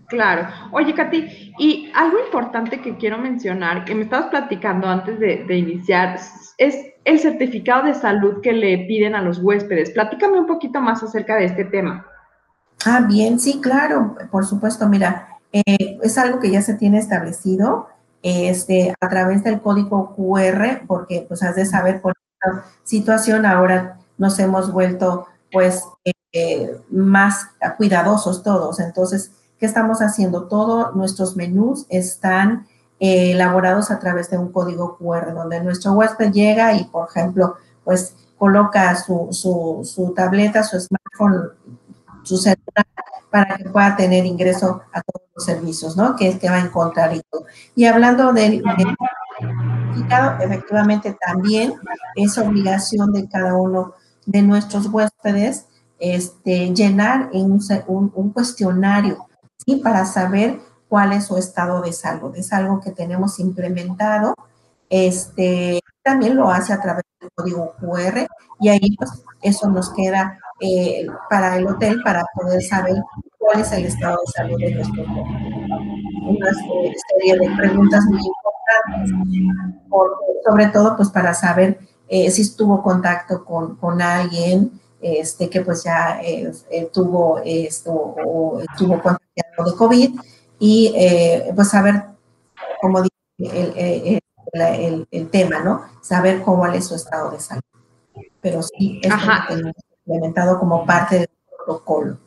Claro. 0.09 0.49
Oye, 0.73 0.94
Katy, 0.94 1.53
y 1.59 1.92
algo 1.94 2.18
importante 2.18 2.81
que 2.81 2.97
quiero 2.97 3.18
mencionar, 3.18 3.85
que 3.85 3.94
me 3.94 4.05
estabas 4.05 4.31
platicando 4.31 4.87
antes 4.88 5.21
de, 5.21 5.44
de, 5.44 5.57
iniciar, 5.59 6.18
es 6.57 6.94
el 7.05 7.21
certificado 7.21 7.85
de 7.85 7.94
salud 7.94 8.40
que 8.42 8.53
le 8.53 8.79
piden 8.87 9.14
a 9.14 9.21
los 9.21 9.38
huéspedes. 9.38 9.90
Platícame 9.90 10.38
un 10.38 10.47
poquito 10.47 10.81
más 10.81 11.03
acerca 11.03 11.37
de 11.37 11.44
este 11.44 11.66
tema. 11.66 12.07
Ah, 12.87 13.05
bien, 13.07 13.38
sí, 13.38 13.61
claro, 13.61 14.16
por 14.31 14.47
supuesto. 14.47 14.88
Mira, 14.88 15.38
eh, 15.53 15.99
es 16.03 16.16
algo 16.16 16.40
que 16.40 16.51
ya 16.51 16.62
se 16.62 16.75
tiene 16.75 16.99
establecido 16.99 17.88
este, 18.23 18.94
a 19.01 19.09
través 19.09 19.44
del 19.44 19.61
código 19.61 20.14
QR, 20.14 20.87
porque 20.87 21.25
pues 21.27 21.42
has 21.42 21.57
de 21.57 21.66
saber 21.66 22.01
por 22.01 22.14
situación 22.85 23.46
ahora 23.46 23.98
nos 24.16 24.38
hemos 24.38 24.72
vuelto 24.72 25.27
pues 25.51 25.83
eh, 26.33 26.79
más 26.90 27.48
cuidadosos 27.77 28.42
todos. 28.42 28.81
Entonces, 28.81 29.33
¿qué 29.59 29.66
estamos 29.66 30.01
haciendo? 30.01 30.46
Todos 30.48 30.94
nuestros 30.94 31.37
menús 31.37 31.87
están 31.88 32.66
eh, 33.01 33.33
elaborados 33.33 33.90
a 33.90 33.98
través 33.98 34.31
de 34.31 34.38
un 34.38 34.53
código 34.53 34.96
QR, 34.98 35.33
donde 35.33 35.62
nuestro 35.62 35.92
huésped 35.92 36.33
llega 36.33 36.74
y, 36.74 36.85
por 36.85 37.09
ejemplo, 37.09 37.57
pues 37.85 38.14
coloca 38.37 38.94
su, 38.96 39.29
su, 39.31 39.81
su 39.85 40.12
tableta, 40.14 40.62
su 40.62 40.79
smartphone, 40.79 41.51
su 42.22 42.37
celular 42.37 42.87
para 43.31 43.57
que 43.57 43.64
pueda 43.64 43.96
tener 43.96 44.24
ingreso 44.27 44.83
a 44.92 45.03
todos 45.03 45.29
los 45.35 45.44
servicios, 45.44 45.96
¿no? 45.96 46.16
Que 46.16 46.29
es 46.29 46.38
que 46.38 46.48
va 46.48 46.57
a 46.57 46.61
encontrar 46.61 47.14
y 47.14 47.20
todo. 47.31 47.44
Y 47.74 47.85
hablando 47.85 48.33
del 48.33 48.62
efectivamente 50.41 51.17
también 51.21 51.75
es 52.17 52.39
obligación 52.39 53.13
de 53.13 53.29
cada 53.29 53.55
uno 53.55 53.95
de 54.27 54.43
nuestros 54.43 54.87
huéspedes 54.87 55.67
este, 55.99 56.75
llenar 56.75 57.31
un, 57.33 57.61
un, 58.15 58.31
cuestionario. 58.31 59.27
Para 59.83 60.07
saber 60.07 60.61
cuál 60.89 61.13
es 61.13 61.27
su 61.27 61.37
estado 61.37 61.83
de 61.83 61.93
salud. 61.93 62.35
Es 62.37 62.53
algo 62.53 62.81
que 62.81 62.91
tenemos 62.91 63.39
implementado. 63.39 64.35
Este, 64.89 65.81
también 66.03 66.37
lo 66.37 66.51
hace 66.51 66.73
a 66.73 66.81
través 66.81 67.05
del 67.21 67.31
código 67.35 67.75
QR 67.79 68.27
y 68.61 68.69
ahí 68.71 68.97
pues 68.97 69.11
eso 69.43 69.69
nos 69.69 69.93
queda 69.93 70.39
eh, 70.61 71.07
para 71.29 71.57
el 71.57 71.67
hotel 71.67 72.01
para 72.03 72.25
poder 72.35 72.63
saber 72.63 72.97
cuál 73.39 73.61
es 73.61 73.71
el 73.73 73.85
estado 73.85 74.17
de 74.25 74.33
salud 74.33 74.59
de 74.59 74.75
nuestro 74.75 75.03
hotel. 75.03 75.25
Una 76.27 76.51
serie 76.53 77.39
de 77.39 77.57
preguntas 77.57 78.05
muy 78.07 78.21
importantes, 78.21 78.58
sobre 80.44 80.66
todo 80.68 80.96
pues 80.96 81.09
para 81.11 81.35
saber 81.35 81.79
eh, 82.09 82.31
si 82.31 82.42
estuvo 82.42 82.83
contacto 82.83 83.44
con, 83.44 83.77
con 83.77 84.01
alguien 84.01 84.81
este, 85.01 85.48
que 85.48 85.61
pues 85.61 85.85
ya 85.85 86.20
eh, 86.22 86.53
tuvo 86.92 87.40
esto 87.44 87.92
o 87.92 88.61
estuvo 88.61 88.94
contagiado 88.94 89.70
de 89.70 89.77
COVID 89.77 90.20
y 90.59 90.94
pues 91.55 91.68
saber, 91.68 92.05
como 92.81 93.03
dije, 93.03 93.12
el, 93.38 94.20
el, 94.72 95.07
el, 95.11 95.31
tema, 95.31 95.61
¿no? 95.61 95.83
Saber 96.03 96.42
cómo 96.42 96.66
es 96.66 96.87
su 96.87 96.96
estado 96.96 97.31
de 97.31 97.38
salud. 97.38 97.62
Pero 98.40 98.62
sí, 98.62 99.01
es 99.03 99.12
implementado 100.05 100.59
como 100.59 100.85
parte 100.85 101.18
del 101.18 101.31
protocolo. 101.57 102.18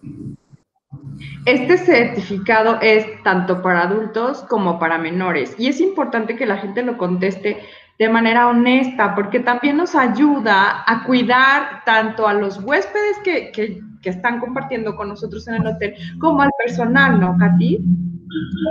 Este 1.46 1.78
certificado 1.78 2.80
es 2.82 3.06
tanto 3.24 3.62
para 3.62 3.84
adultos 3.84 4.44
como 4.50 4.80
para 4.80 4.98
menores 4.98 5.56
y 5.58 5.68
es 5.68 5.80
importante 5.80 6.36
que 6.36 6.46
la 6.46 6.58
gente 6.58 6.84
lo 6.84 6.98
conteste 6.98 7.58
de 7.98 8.10
manera 8.10 8.48
honesta 8.48 9.16
porque 9.16 9.40
también 9.40 9.78
nos 9.78 9.96
ayuda 9.96 10.84
a 10.86 11.04
cuidar 11.06 11.84
tanto 11.86 12.28
a 12.28 12.34
los 12.34 12.62
huéspedes 12.64 13.18
que, 13.24 13.52
que, 13.52 13.82
están 14.10 14.40
compartiendo 14.40 14.96
con 14.96 15.10
nosotros 15.10 15.48
en 15.48 15.56
el 15.56 15.68
hotel 15.68 15.94
como 16.20 16.42
al 16.42 16.50
personal, 16.58 17.20
¿no, 17.20 17.38
Katy? 17.38 17.80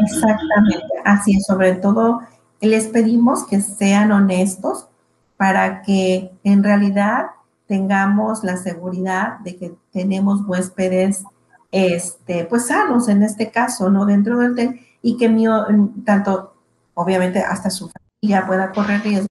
Exactamente, 0.05 0.95
así 1.05 1.37
es, 1.37 1.47
sobre 1.47 1.75
todo 1.75 2.21
les 2.61 2.89
pedimos 2.89 3.47
que 3.47 3.61
sean 3.61 4.11
honestos 4.11 4.89
para 5.37 5.83
que 5.83 6.33
en 6.45 6.65
realidad 6.65 7.27
tengamos 7.67 8.43
la 8.43 8.57
seguridad 8.57 9.39
de 9.39 9.57
que 9.57 9.73
tenemos 9.93 10.41
huéspedes 10.47 11.25
este, 11.73 12.45
pues 12.45 12.67
sanos 12.67 13.09
en 13.09 13.23
este 13.23 13.51
caso, 13.51 13.91
¿no? 13.91 14.07
Dentro 14.07 14.39
del 14.39 14.53
hotel 14.53 14.81
y 15.03 15.17
que 15.17 15.29
mío, 15.29 15.67
tanto, 16.05 16.55
obviamente, 16.95 17.41
hasta 17.41 17.71
su 17.71 17.91
familia 17.91 18.47
pueda 18.47 18.73
correr 18.73 19.03
riesgo 19.03 19.27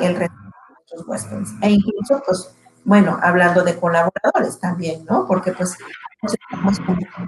el 0.00 0.16
resto 0.16 0.34
de 0.34 0.74
nuestros 0.74 1.08
huéspedes. 1.08 1.50
E 1.62 1.70
incluso, 1.70 2.22
pues, 2.26 2.50
bueno, 2.84 3.18
hablando 3.22 3.62
de 3.62 3.76
colaboradores 3.78 4.58
también, 4.58 5.04
¿no? 5.04 5.26
Porque 5.26 5.52
pues 5.52 5.76
estamos 6.22 6.78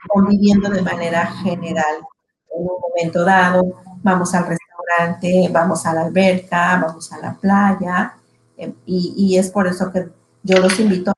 conviviendo 0.09 0.70
de 0.70 0.83
manera 0.83 1.26
general. 1.26 1.96
En 2.57 2.62
un 2.62 2.79
momento 2.81 3.24
dado, 3.24 3.62
vamos 4.03 4.35
al 4.35 4.46
restaurante, 4.46 5.48
vamos 5.53 5.87
a 5.87 5.94
la 5.94 6.03
alberca, 6.03 6.81
vamos 6.81 7.12
a 7.12 7.18
la 7.18 7.35
playa, 7.35 8.14
eh, 8.57 8.74
y, 8.87 9.14
y 9.16 9.38
es 9.38 9.50
por 9.50 9.66
eso 9.68 9.92
que 9.92 10.09
yo 10.42 10.59
los 10.59 10.81
invito 10.81 11.12
a 11.12 11.14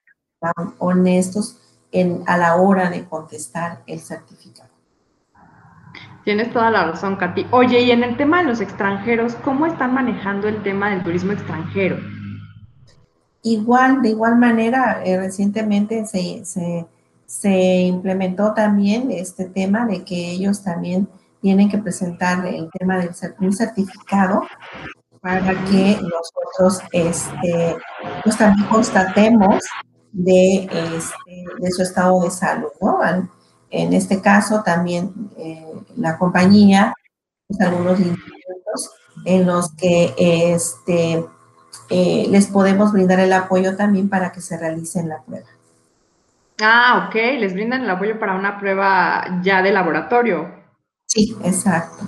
ser 0.53 0.75
honestos 0.79 1.57
en, 1.92 2.24
a 2.26 2.37
la 2.38 2.57
hora 2.57 2.90
de 2.90 3.05
contestar 3.05 3.83
el 3.87 4.00
certificado. 4.00 4.70
Tienes 6.24 6.52
toda 6.52 6.70
la 6.70 6.85
razón, 6.85 7.16
Katy. 7.16 7.46
Oye, 7.50 7.81
y 7.81 7.90
en 7.90 8.05
el 8.05 8.16
tema 8.16 8.42
de 8.42 8.48
los 8.48 8.61
extranjeros, 8.61 9.35
¿cómo 9.37 9.66
están 9.66 9.92
manejando 9.92 10.48
el 10.48 10.62
tema 10.62 10.90
del 10.90 11.02
turismo 11.02 11.33
extranjero? 11.33 11.98
Igual, 13.42 14.02
de 14.02 14.11
igual 14.11 14.37
manera, 14.37 15.02
eh, 15.05 15.18
recientemente 15.18 16.07
se, 16.07 16.44
se, 16.44 16.87
se, 17.26 17.81
implementó 17.81 18.55
también 18.55 19.11
este 19.11 19.46
tema 19.46 19.85
de 19.85 20.05
que 20.05 20.31
ellos 20.31 20.62
también 20.62 21.09
tienen 21.40 21.68
que 21.68 21.78
presentar 21.78 22.46
el 22.46 22.70
tema 22.70 22.98
del 22.98 23.11
un 23.40 23.52
certificado 23.52 24.42
para 25.20 25.52
que 25.64 25.98
nosotros 26.00 26.83
este, 26.92 27.76
pues 28.22 28.38
también 28.38 28.68
constatemos 28.68 29.64
de, 30.12 30.68
este, 30.96 31.44
de 31.59 31.70
su 31.70 31.83
estado 31.83 32.20
de 32.22 32.31
salud, 32.31 32.68
¿no? 32.81 33.01
En 33.70 33.92
este 33.94 34.20
caso 34.20 34.62
también 34.62 35.12
eh, 35.38 35.66
la 35.96 36.18
compañía, 36.18 36.94
pues, 37.48 37.61
algunos 37.61 37.98
lineamientos 37.98 38.90
en 39.25 39.46
los 39.46 39.72
que 39.75 40.14
este, 40.18 41.25
eh, 41.88 42.27
les 42.29 42.46
podemos 42.48 42.92
brindar 42.92 43.20
el 43.20 43.33
apoyo 43.33 43.77
también 43.77 44.09
para 44.09 44.31
que 44.31 44.40
se 44.40 44.59
realicen 44.59 45.09
la 45.09 45.22
prueba. 45.22 45.48
Ah, 46.62 47.07
ok, 47.07 47.14
les 47.40 47.55
brindan 47.55 47.83
el 47.83 47.90
apoyo 47.90 48.18
para 48.18 48.35
una 48.35 48.59
prueba 48.59 49.40
ya 49.42 49.62
de 49.62 49.72
laboratorio. 49.72 50.48
Sí, 51.07 51.37
exacto. 51.42 52.05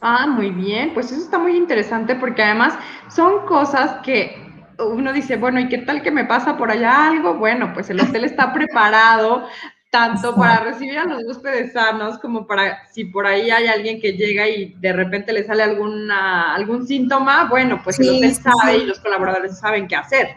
Ah, 0.00 0.26
muy 0.26 0.50
bien, 0.50 0.92
pues 0.94 1.10
eso 1.10 1.22
está 1.22 1.38
muy 1.38 1.56
interesante 1.56 2.16
porque 2.16 2.42
además 2.42 2.74
son 3.08 3.46
cosas 3.46 4.02
que 4.04 4.45
uno 4.78 5.12
dice, 5.12 5.36
bueno, 5.36 5.60
¿y 5.60 5.68
qué 5.68 5.78
tal 5.78 6.02
que 6.02 6.10
me 6.10 6.24
pasa 6.24 6.56
por 6.56 6.70
allá 6.70 7.08
algo? 7.08 7.34
Bueno, 7.34 7.72
pues 7.72 7.90
el 7.90 8.00
hotel 8.00 8.24
está 8.24 8.52
preparado 8.52 9.46
tanto 9.90 10.34
para 10.34 10.60
recibir 10.60 10.98
a 10.98 11.04
los 11.04 11.22
huéspedes 11.24 11.72
sanos 11.72 12.18
como 12.18 12.46
para 12.46 12.86
si 12.88 13.06
por 13.06 13.26
ahí 13.26 13.50
hay 13.50 13.66
alguien 13.66 14.00
que 14.00 14.12
llega 14.12 14.46
y 14.46 14.74
de 14.74 14.92
repente 14.92 15.32
le 15.32 15.44
sale 15.44 15.62
alguna, 15.62 16.54
algún 16.54 16.86
síntoma, 16.86 17.44
bueno, 17.48 17.80
pues 17.82 17.98
el 18.00 18.10
hotel 18.10 18.34
sabe 18.34 18.78
y 18.78 18.86
los 18.86 19.00
colaboradores 19.00 19.58
saben 19.58 19.88
qué 19.88 19.96
hacer. 19.96 20.28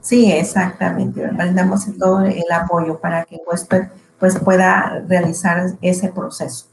Sí, 0.00 0.30
exactamente. 0.30 1.26
Brindamos 1.32 1.86
todo 1.98 2.24
el 2.24 2.44
apoyo 2.52 3.00
para 3.00 3.24
que 3.24 3.36
el 3.36 3.40
huésped 3.44 3.88
pues 4.20 4.38
pueda 4.38 5.02
realizar 5.08 5.64
ese 5.82 6.12
proceso. 6.12 6.66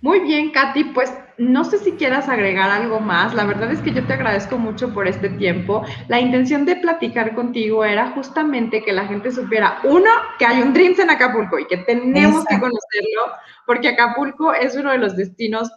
Muy 0.00 0.20
bien, 0.20 0.52
Katy, 0.52 0.84
pues 0.84 1.10
no 1.38 1.64
sé 1.64 1.78
si 1.78 1.92
quieras 1.92 2.28
agregar 2.28 2.70
algo 2.70 3.00
más. 3.00 3.34
La 3.34 3.44
verdad 3.44 3.70
es 3.70 3.80
que 3.80 3.92
yo 3.92 4.04
te 4.06 4.12
agradezco 4.12 4.58
mucho 4.58 4.92
por 4.92 5.06
este 5.06 5.28
tiempo. 5.30 5.84
La 6.08 6.20
intención 6.20 6.64
de 6.64 6.76
platicar 6.76 7.34
contigo 7.34 7.84
era 7.84 8.10
justamente 8.12 8.82
que 8.82 8.92
la 8.92 9.06
gente 9.06 9.30
supiera, 9.30 9.78
uno, 9.84 10.10
que 10.38 10.46
hay 10.46 10.62
un 10.62 10.72
Dreams 10.72 10.98
en 10.98 11.10
Acapulco 11.10 11.58
y 11.58 11.66
que 11.66 11.78
tenemos 11.78 12.44
que 12.46 12.58
conocerlo, 12.58 13.36
porque 13.66 13.88
Acapulco 13.88 14.52
es 14.54 14.76
uno 14.76 14.92
de 14.92 14.98
los 14.98 15.16
destinos 15.16 15.70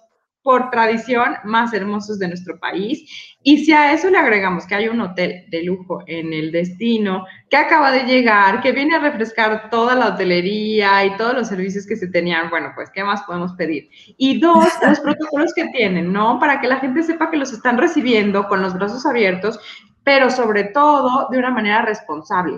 por 0.50 0.72
tradición 0.72 1.36
más 1.44 1.76
hermosos 1.76 2.18
de 2.18 2.28
nuestro 2.28 2.58
país. 2.58 3.36
Y 3.44 3.64
si 3.64 3.72
a 3.72 3.94
eso 3.94 4.10
le 4.10 4.18
agregamos 4.18 4.66
que 4.66 4.74
hay 4.74 4.88
un 4.88 5.00
hotel 5.00 5.46
de 5.52 5.62
lujo 5.62 6.02
en 6.08 6.34
el 6.34 6.52
destino, 6.52 7.24
que 7.52 7.56
acaba 7.56 7.92
de 7.92 8.06
llegar, 8.06 8.60
que 8.60 8.72
viene 8.72 8.96
a 8.96 9.00
refrescar 9.00 9.70
toda 9.70 9.94
la 9.94 10.08
hotelería 10.08 11.06
y 11.06 11.16
todos 11.18 11.36
los 11.36 11.50
servicios 11.50 11.86
que 11.86 11.96
se 11.96 12.08
tenían, 12.08 12.50
bueno, 12.50 12.72
pues, 12.74 12.90
¿qué 12.90 13.04
más 13.04 13.22
podemos 13.28 13.54
pedir? 13.54 13.92
Y 14.18 14.40
dos, 14.40 14.66
los 14.88 15.00
protocolos 15.02 15.54
que 15.54 15.68
tienen, 15.68 16.12
¿no? 16.12 16.40
Para 16.40 16.60
que 16.60 16.68
la 16.68 16.80
gente 16.80 17.04
sepa 17.04 17.30
que 17.30 17.38
los 17.38 17.54
están 17.54 17.78
recibiendo 17.78 18.48
con 18.48 18.64
los 18.64 18.74
brazos 18.74 19.06
abiertos, 19.06 19.60
pero 20.04 20.32
sobre 20.32 20.64
todo 20.64 21.28
de 21.30 21.38
una 21.38 21.52
manera 21.52 21.84
responsable. 21.84 22.58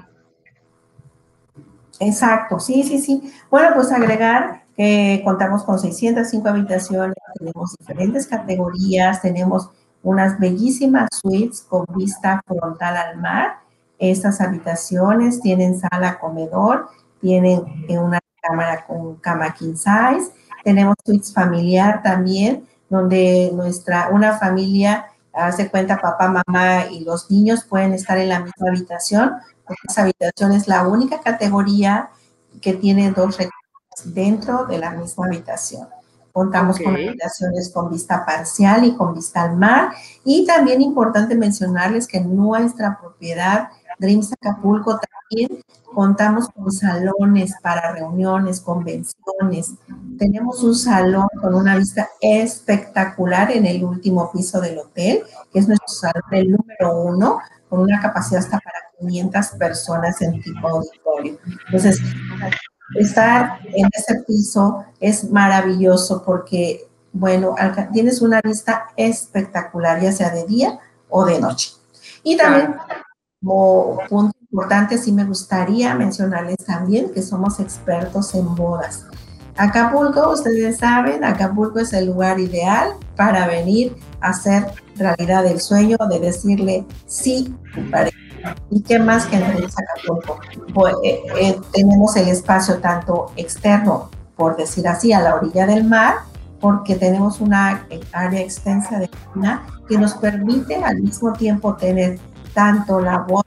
Exacto, 2.02 2.60
sí, 2.60 2.82
sí, 2.84 3.00
sí. 3.00 3.32
Bueno, 3.52 3.76
pues 3.76 3.92
agregar 3.92 4.64
que 4.76 5.22
contamos 5.24 5.64
con 5.64 5.78
605 5.78 6.50
habitaciones, 6.50 7.16
tenemos 7.38 7.76
diferentes 7.78 8.26
categorías, 8.26 9.22
tenemos 9.22 9.70
unas 10.02 10.40
bellísimas 10.40 11.10
suites 11.22 11.62
con 11.62 11.86
vista 11.96 12.42
frontal 12.48 12.98
al 12.98 13.18
mar. 13.18 13.60
Estas 14.00 14.42
habitaciones 14.42 15.42
tienen 15.42 15.80
sala 15.80 16.18
comedor, 16.20 16.88
tienen 17.22 17.62
una 17.88 18.20
cámara 18.42 18.84
con 18.88 19.18
cama 19.18 19.54
king 19.54 19.76
size. 19.76 20.32
Tenemos 20.64 20.96
suites 21.06 21.32
familiar 21.32 22.02
también, 22.02 22.66
donde 22.90 23.52
nuestra, 23.54 24.10
una 24.10 24.40
familia 24.40 25.06
hace 25.34 25.70
cuenta 25.70 26.00
papá, 26.00 26.28
mamá 26.28 26.86
y 26.92 27.04
los 27.04 27.30
niños 27.32 27.64
pueden 27.64 27.94
estar 27.94 28.18
en 28.18 28.30
la 28.30 28.40
misma 28.40 28.70
habitación. 28.70 29.36
Esa 29.88 30.02
habitación 30.02 30.52
es 30.52 30.68
la 30.68 30.88
única 30.88 31.22
categoría 31.22 32.10
que 32.62 32.74
tiene 32.74 33.12
dos 33.12 33.38
recámaras 33.38 33.62
dentro 34.06 34.66
de 34.66 34.78
la 34.78 34.92
misma 34.92 35.28
habitación. 35.28 35.88
Contamos 36.32 36.80
con 36.80 36.96
habitaciones 36.96 37.72
con 37.74 37.90
vista 37.90 38.26
parcial 38.26 38.86
y 38.86 38.96
con 38.96 39.14
vista 39.14 39.44
al 39.44 39.58
mar. 39.58 39.92
Y 40.24 40.46
también 40.46 40.82
importante 40.82 41.36
mencionarles 41.36 42.08
que 42.08 42.22
nuestra 42.22 42.98
propiedad, 43.00 43.70
Dreams 44.00 44.34
Acapulco, 44.34 45.00
también 45.00 45.62
contamos 45.94 46.48
con 46.50 46.72
salones 46.72 47.54
para 47.62 47.92
reuniones, 47.94 48.62
convenciones. 48.62 49.76
Tenemos 50.18 50.64
un 50.64 50.76
salón 50.76 51.28
con 51.42 51.54
una 51.54 51.76
vista 51.76 52.10
espectacular 52.22 53.52
en 53.52 53.66
el 53.66 53.84
último 53.84 54.32
piso 54.32 54.62
del 54.62 54.80
hotel, 54.80 55.24
que 55.52 55.60
es 55.60 55.68
nuestro 55.68 55.88
salón 55.90 56.24
número 56.32 57.02
uno, 57.02 57.40
con 57.70 57.82
una 57.82 58.02
capacidad 58.02 58.42
hasta 58.42 58.60
para 58.60 58.78
500 59.00 59.48
personas 59.52 60.22
en 60.22 60.42
tipo 60.42 60.68
auditorio. 60.68 61.40
Entonces, 61.66 62.00
estar 62.96 63.60
en 63.66 63.88
ese 63.94 64.24
piso 64.28 64.86
es 65.00 65.30
maravilloso 65.30 66.24
porque, 66.26 66.88
bueno, 67.14 67.56
tienes 67.94 68.22
una 68.22 68.42
vista 68.42 68.88
espectacular, 68.96 70.02
ya 70.02 70.12
sea 70.12 70.30
de 70.30 70.46
día 70.46 70.80
o 71.10 71.26
de 71.26 71.40
noche. 71.40 71.72
Y 72.24 72.38
también, 72.38 72.76
como 73.44 73.98
punto 74.08 74.38
importante, 74.52 74.98
sí 74.98 75.12
me 75.12 75.26
gustaría 75.26 75.96
mencionarles 75.96 76.58
también 76.58 77.12
que 77.12 77.22
somos 77.22 77.60
expertos 77.60 78.36
en 78.36 78.54
bodas. 78.56 79.06
Acapulco, 79.58 80.32
ustedes 80.32 80.78
saben, 80.78 81.24
Acapulco 81.24 81.80
es 81.80 81.94
el 81.94 82.06
lugar 82.06 82.40
ideal 82.40 82.94
para 83.16 83.48
venir 83.48 83.96
a 84.22 84.30
hacer 84.30 84.66
realidad 84.96 85.46
el 85.46 85.60
sueño 85.60 85.98
de 86.10 86.20
decirle 86.20 86.86
sí 87.06 87.54
a 87.94 88.08
¿Y 88.72 88.82
qué 88.82 88.98
más 88.98 89.26
que 89.26 89.36
en 89.36 89.44
Acapulco? 89.44 90.40
Pues, 90.74 90.96
eh, 91.04 91.22
eh, 91.40 91.60
tenemos 91.74 92.16
el 92.16 92.28
espacio 92.28 92.80
tanto 92.80 93.32
externo, 93.36 94.10
por 94.36 94.58
decir 94.58 94.88
así, 94.88 95.14
a 95.14 95.20
la 95.22 95.36
orilla 95.36 95.68
del 95.68 95.84
mar, 95.84 96.16
porque 96.60 96.96
tenemos 96.96 97.40
una 97.40 97.86
área 98.12 98.40
extensa 98.40 99.00
de 99.00 99.10
cocina 99.10 99.64
que 99.88 99.98
nos 99.98 100.14
permite 100.16 100.76
al 100.76 101.02
mismo 101.02 101.34
tiempo 101.34 101.76
tener 101.76 102.20
tanto 102.54 103.00
la 103.00 103.20
boda 103.20 103.44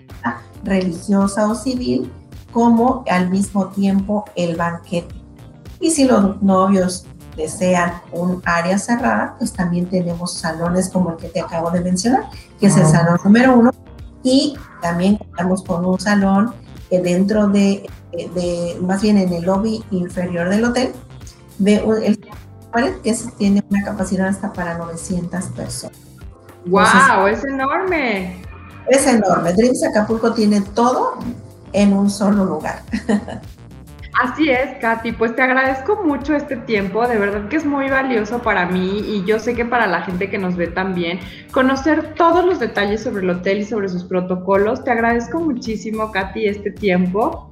religiosa 0.65 1.49
o 1.49 1.55
civil 1.55 2.11
como 2.53 3.05
al 3.09 3.31
mismo 3.31 3.69
tiempo 3.69 4.25
el 4.37 4.57
banquete. 4.57 5.15
Y 5.81 5.91
si 5.91 6.05
los 6.05 6.41
novios 6.43 7.07
desean 7.37 7.93
un 8.13 8.41
área 8.45 8.79
cerrada, 8.79 9.35
pues 9.39 9.53
también 9.53 9.87
tenemos 9.87 10.35
salones 10.35 10.89
como 10.89 11.11
el 11.11 11.17
que 11.17 11.29
te 11.29 11.41
acabo 11.41 11.71
de 11.71 11.81
mencionar, 11.81 12.29
que 12.61 12.67
es 12.67 12.77
el 12.77 12.87
salón 12.87 13.19
número 13.25 13.57
uno, 13.57 13.71
y 14.23 14.57
también 14.81 15.17
contamos 15.17 15.63
con 15.65 15.85
un 15.85 15.99
salón 15.99 16.55
que 16.89 17.01
dentro 17.01 17.49
de, 17.49 17.87
más 18.81 19.03
bien 19.03 19.19
en 19.19 19.33
el 19.33 19.43
lobby 19.45 19.85
inferior 19.91 20.49
del 20.49 20.65
hotel, 20.65 20.93
de 21.59 21.77
el 22.05 22.21
que 23.03 23.15
tiene 23.37 23.63
una 23.69 23.85
capacidad 23.85 24.29
hasta 24.29 24.53
para 24.53 24.79
900 24.79 25.45
personas. 25.47 25.99
¡Wow! 26.67 27.27
es 27.27 27.45
enorme. 27.45 28.43
Es 28.89 29.07
enorme. 29.07 29.53
Dreams 29.53 29.85
Acapulco 29.85 30.33
tiene 30.33 30.61
todo 30.75 31.19
en 31.73 31.93
un 31.93 32.11
solo 32.11 32.45
lugar. 32.45 32.83
Así 34.23 34.49
es, 34.49 34.79
Katy. 34.81 35.13
Pues 35.13 35.35
te 35.35 35.43
agradezco 35.43 36.03
mucho 36.05 36.35
este 36.35 36.57
tiempo. 36.57 37.07
De 37.07 37.19
verdad 37.19 37.49
que 37.49 37.57
es 37.57 37.67
muy 37.67 37.91
valioso 37.91 38.41
para 38.41 38.67
mí 38.67 39.01
y 39.01 39.25
yo 39.25 39.41
sé 39.41 39.55
que 39.55 39.65
para 39.65 39.89
la 39.89 40.03
gente 40.03 40.31
que 40.31 40.39
nos 40.39 40.57
ve 40.57 40.69
también. 40.69 41.19
Conocer 41.51 42.15
todos 42.15 42.45
los 42.45 42.61
detalles 42.61 43.03
sobre 43.03 43.25
el 43.25 43.31
hotel 43.31 43.59
y 43.59 43.65
sobre 43.65 43.89
sus 43.89 44.05
protocolos. 44.05 44.85
Te 44.85 44.93
agradezco 44.93 45.41
muchísimo, 45.41 46.13
Katy, 46.13 46.47
este 46.47 46.71
tiempo. 46.71 47.51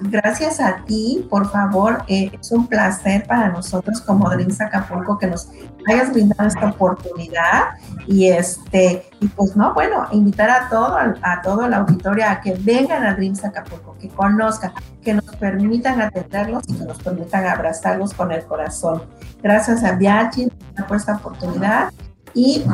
Gracias 0.00 0.60
a 0.60 0.84
ti, 0.84 1.26
por 1.28 1.50
favor, 1.50 2.04
eh, 2.06 2.30
es 2.40 2.52
un 2.52 2.68
placer 2.68 3.26
para 3.26 3.48
nosotros 3.48 4.00
como 4.00 4.30
Dreams 4.30 4.60
Acapulco 4.60 5.18
que 5.18 5.26
nos 5.26 5.48
hayas 5.88 6.12
brindado 6.12 6.46
esta 6.46 6.66
oportunidad 6.68 7.70
y 8.06 8.28
este 8.28 9.10
y 9.20 9.26
pues 9.26 9.56
no, 9.56 9.74
bueno, 9.74 10.06
invitar 10.12 10.50
a 10.50 10.68
todo 10.68 10.96
a, 10.96 11.42
todo 11.42 11.66
la 11.66 11.78
auditoria 11.78 12.30
a 12.30 12.40
que 12.40 12.54
vengan 12.54 13.04
a 13.04 13.14
Dreams 13.14 13.44
Acapulco, 13.44 13.96
que 13.98 14.08
conozcan, 14.08 14.72
que 15.02 15.14
nos 15.14 15.24
permitan 15.36 16.00
atenderlos 16.00 16.62
y 16.68 16.74
que 16.74 16.84
nos 16.84 16.98
permitan 16.98 17.46
abrazarlos 17.46 18.14
con 18.14 18.30
el 18.30 18.44
corazón. 18.44 19.02
Gracias 19.42 19.82
a 19.82 19.92
Biachi 19.92 20.48
por 20.86 20.96
esta 20.96 21.16
oportunidad 21.16 21.90
y 22.34 22.64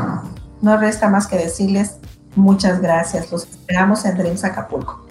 no 0.60 0.76
resta 0.76 1.08
más 1.08 1.26
que 1.26 1.38
decirles 1.38 1.96
muchas 2.36 2.82
gracias. 2.82 3.32
Los 3.32 3.44
esperamos 3.44 4.04
en 4.04 4.18
Dreams 4.18 4.44
Acapulco. 4.44 5.06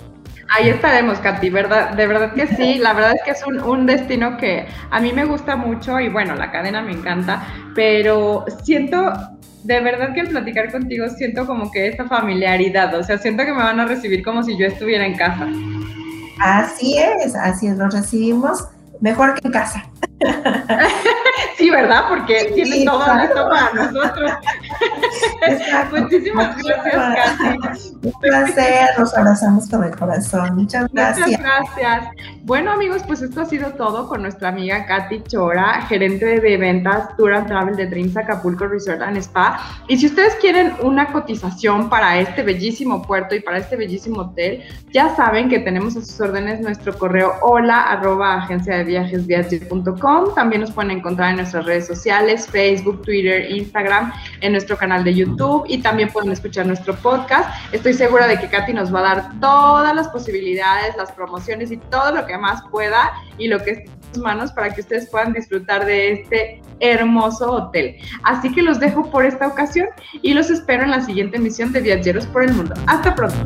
Ahí 0.50 0.70
estaremos, 0.70 1.20
Katy, 1.20 1.50
¿verdad? 1.50 1.92
De 1.92 2.06
verdad 2.06 2.34
que 2.34 2.48
sí, 2.48 2.76
la 2.76 2.94
verdad 2.94 3.14
es 3.16 3.22
que 3.24 3.32
es 3.32 3.44
un, 3.46 3.86
destino 3.86 4.38
que 4.38 4.68
a 4.92 5.00
mí 5.00 5.12
me 5.14 5.26
gusta 5.26 5.56
mucho 5.56 6.00
y 6.00 6.10
bueno, 6.10 6.36
la 6.36 6.52
cadena 6.52 6.82
me 6.82 6.92
encanta, 6.92 7.48
pero 7.74 8.46
siento, 8.64 9.14
de 9.64 9.80
verdad 9.80 10.14
que 10.14 10.22
al 10.22 10.28
platicar 10.28 10.72
contigo 10.72 11.08
siento 11.10 11.48
como 11.48 11.72
que 11.72 11.88
esta 11.88 12.06
familiaridad, 12.06 12.94
o 12.94 13.04
sea, 13.04 13.18
siento 13.18 13.46
que 13.46 13.52
me 13.52 13.64
van 13.64 13.80
a 13.80 13.86
recibir 13.86 14.24
como 14.24 14.44
si 14.44 14.58
yo 14.58 14.68
estuviera 14.68 15.06
en 15.06 15.16
casa. 15.16 15.48
Así 16.40 16.98
es, 16.98 17.36
así 17.36 17.68
es, 17.68 17.78
los 17.78 17.94
recibimos 17.94 18.68
mejor 19.00 19.34
que 19.36 19.48
en 19.48 19.54
casa. 19.54 19.86
Sí, 21.58 21.70
¿verdad? 21.70 22.06
Porque 22.10 22.52
tiene 22.56 22.84
todo 22.86 23.06
esto 23.20 23.50
para 23.50 23.74
nosotros. 23.74 24.32
Muchísimas 25.92 26.58
gracias, 26.58 27.38
Katy. 27.38 27.98
Un 28.04 28.12
placer, 28.20 28.90
nos 28.98 29.14
abrazamos 29.16 29.70
con 29.70 29.84
el 29.84 29.96
corazón. 29.96 30.56
Muchas 30.56 30.92
gracias. 30.92 31.28
Muchas 31.28 31.42
gracias. 31.42 32.16
Bueno, 32.46 32.72
amigos, 32.72 33.04
pues 33.08 33.22
esto 33.22 33.40
ha 33.40 33.46
sido 33.46 33.72
todo 33.72 34.10
con 34.10 34.22
nuestra 34.22 34.50
amiga 34.50 34.86
Katy 34.86 35.24
Chora, 35.30 35.84
gerente 35.84 36.42
de 36.42 36.58
ventas 36.58 37.16
Tour 37.16 37.34
and 37.36 37.48
Travel 37.48 37.78
de 37.78 37.86
Dreams 37.86 38.18
Acapulco 38.18 38.68
Resort 38.68 39.02
and 39.02 39.16
Spa. 39.16 39.62
Y 39.88 39.98
si 39.98 40.08
ustedes 40.08 40.36
quieren 40.42 40.74
una 40.82 41.14
cotización 41.14 41.90
para 41.90 42.20
este 42.20 42.44
bellísimo 42.44 43.02
puerto 43.08 43.34
y 43.34 43.40
para 43.40 43.60
este 43.60 43.78
bellísimo 43.78 44.24
hotel, 44.24 44.62
ya 44.92 45.16
saben 45.16 45.48
que 45.48 45.60
tenemos 45.60 45.96
a 45.96 46.02
sus 46.02 46.20
órdenes 46.20 46.60
nuestro 46.60 46.94
correo 46.98 47.32
hola 47.44 47.84
arroba 47.84 48.44
agencia 48.44 48.76
de 48.76 48.84
viajes 48.84 49.26
También 50.36 50.62
nos 50.62 50.72
pueden 50.72 50.92
encontrar 50.92 51.30
en 51.30 51.38
nuestras 51.38 51.66
redes 51.66 51.88
sociales, 51.88 52.46
Facebook, 52.48 53.04
Twitter, 53.04 53.50
Instagram, 53.52 54.12
en 54.42 54.52
nuestro 54.52 54.76
canal 54.76 55.06
de 55.06 55.14
YouTube 55.14 55.64
y 55.70 55.82
también 55.82 56.10
pueden 56.12 56.34
escuchar 56.34 56.66
nuestro 56.66 56.94
podcast. 56.96 57.50
Estoy 57.72 57.94
segura 57.94 58.28
de 58.28 58.38
que 58.38 58.50
Katy 58.50 58.74
nos 58.74 58.94
va 58.94 59.00
a 59.00 59.16
dar 59.16 59.40
todas 59.40 59.96
las 59.96 60.10
posibilidades, 60.10 60.98
las 60.98 61.10
promociones 61.14 61.72
y 61.72 61.78
todo 61.78 62.14
lo 62.14 62.33
más 62.38 62.62
pueda 62.72 63.12
y 63.38 63.48
lo 63.48 63.60
que 63.64 63.72
esté 63.72 63.86
en 63.86 64.14
sus 64.14 64.24
manos 64.24 64.52
para 64.52 64.74
que 64.74 64.82
ustedes 64.82 65.10
puedan 65.10 65.34
disfrutar 65.34 65.86
de 65.86 66.14
este 66.14 66.62
hermoso 66.80 67.52
hotel. 67.52 67.98
Así 68.24 68.54
que 68.54 68.62
los 68.62 68.80
dejo 68.80 69.10
por 69.10 69.26
esta 69.26 69.48
ocasión 69.48 69.88
y 70.22 70.34
los 70.34 70.50
espero 70.50 70.84
en 70.84 70.92
la 70.92 71.02
siguiente 71.02 71.38
emisión 71.38 71.72
de 71.72 71.82
Viajeros 71.82 72.26
por 72.28 72.44
el 72.44 72.54
Mundo. 72.54 72.76
Hasta 72.88 73.16
pronto. 73.16 73.38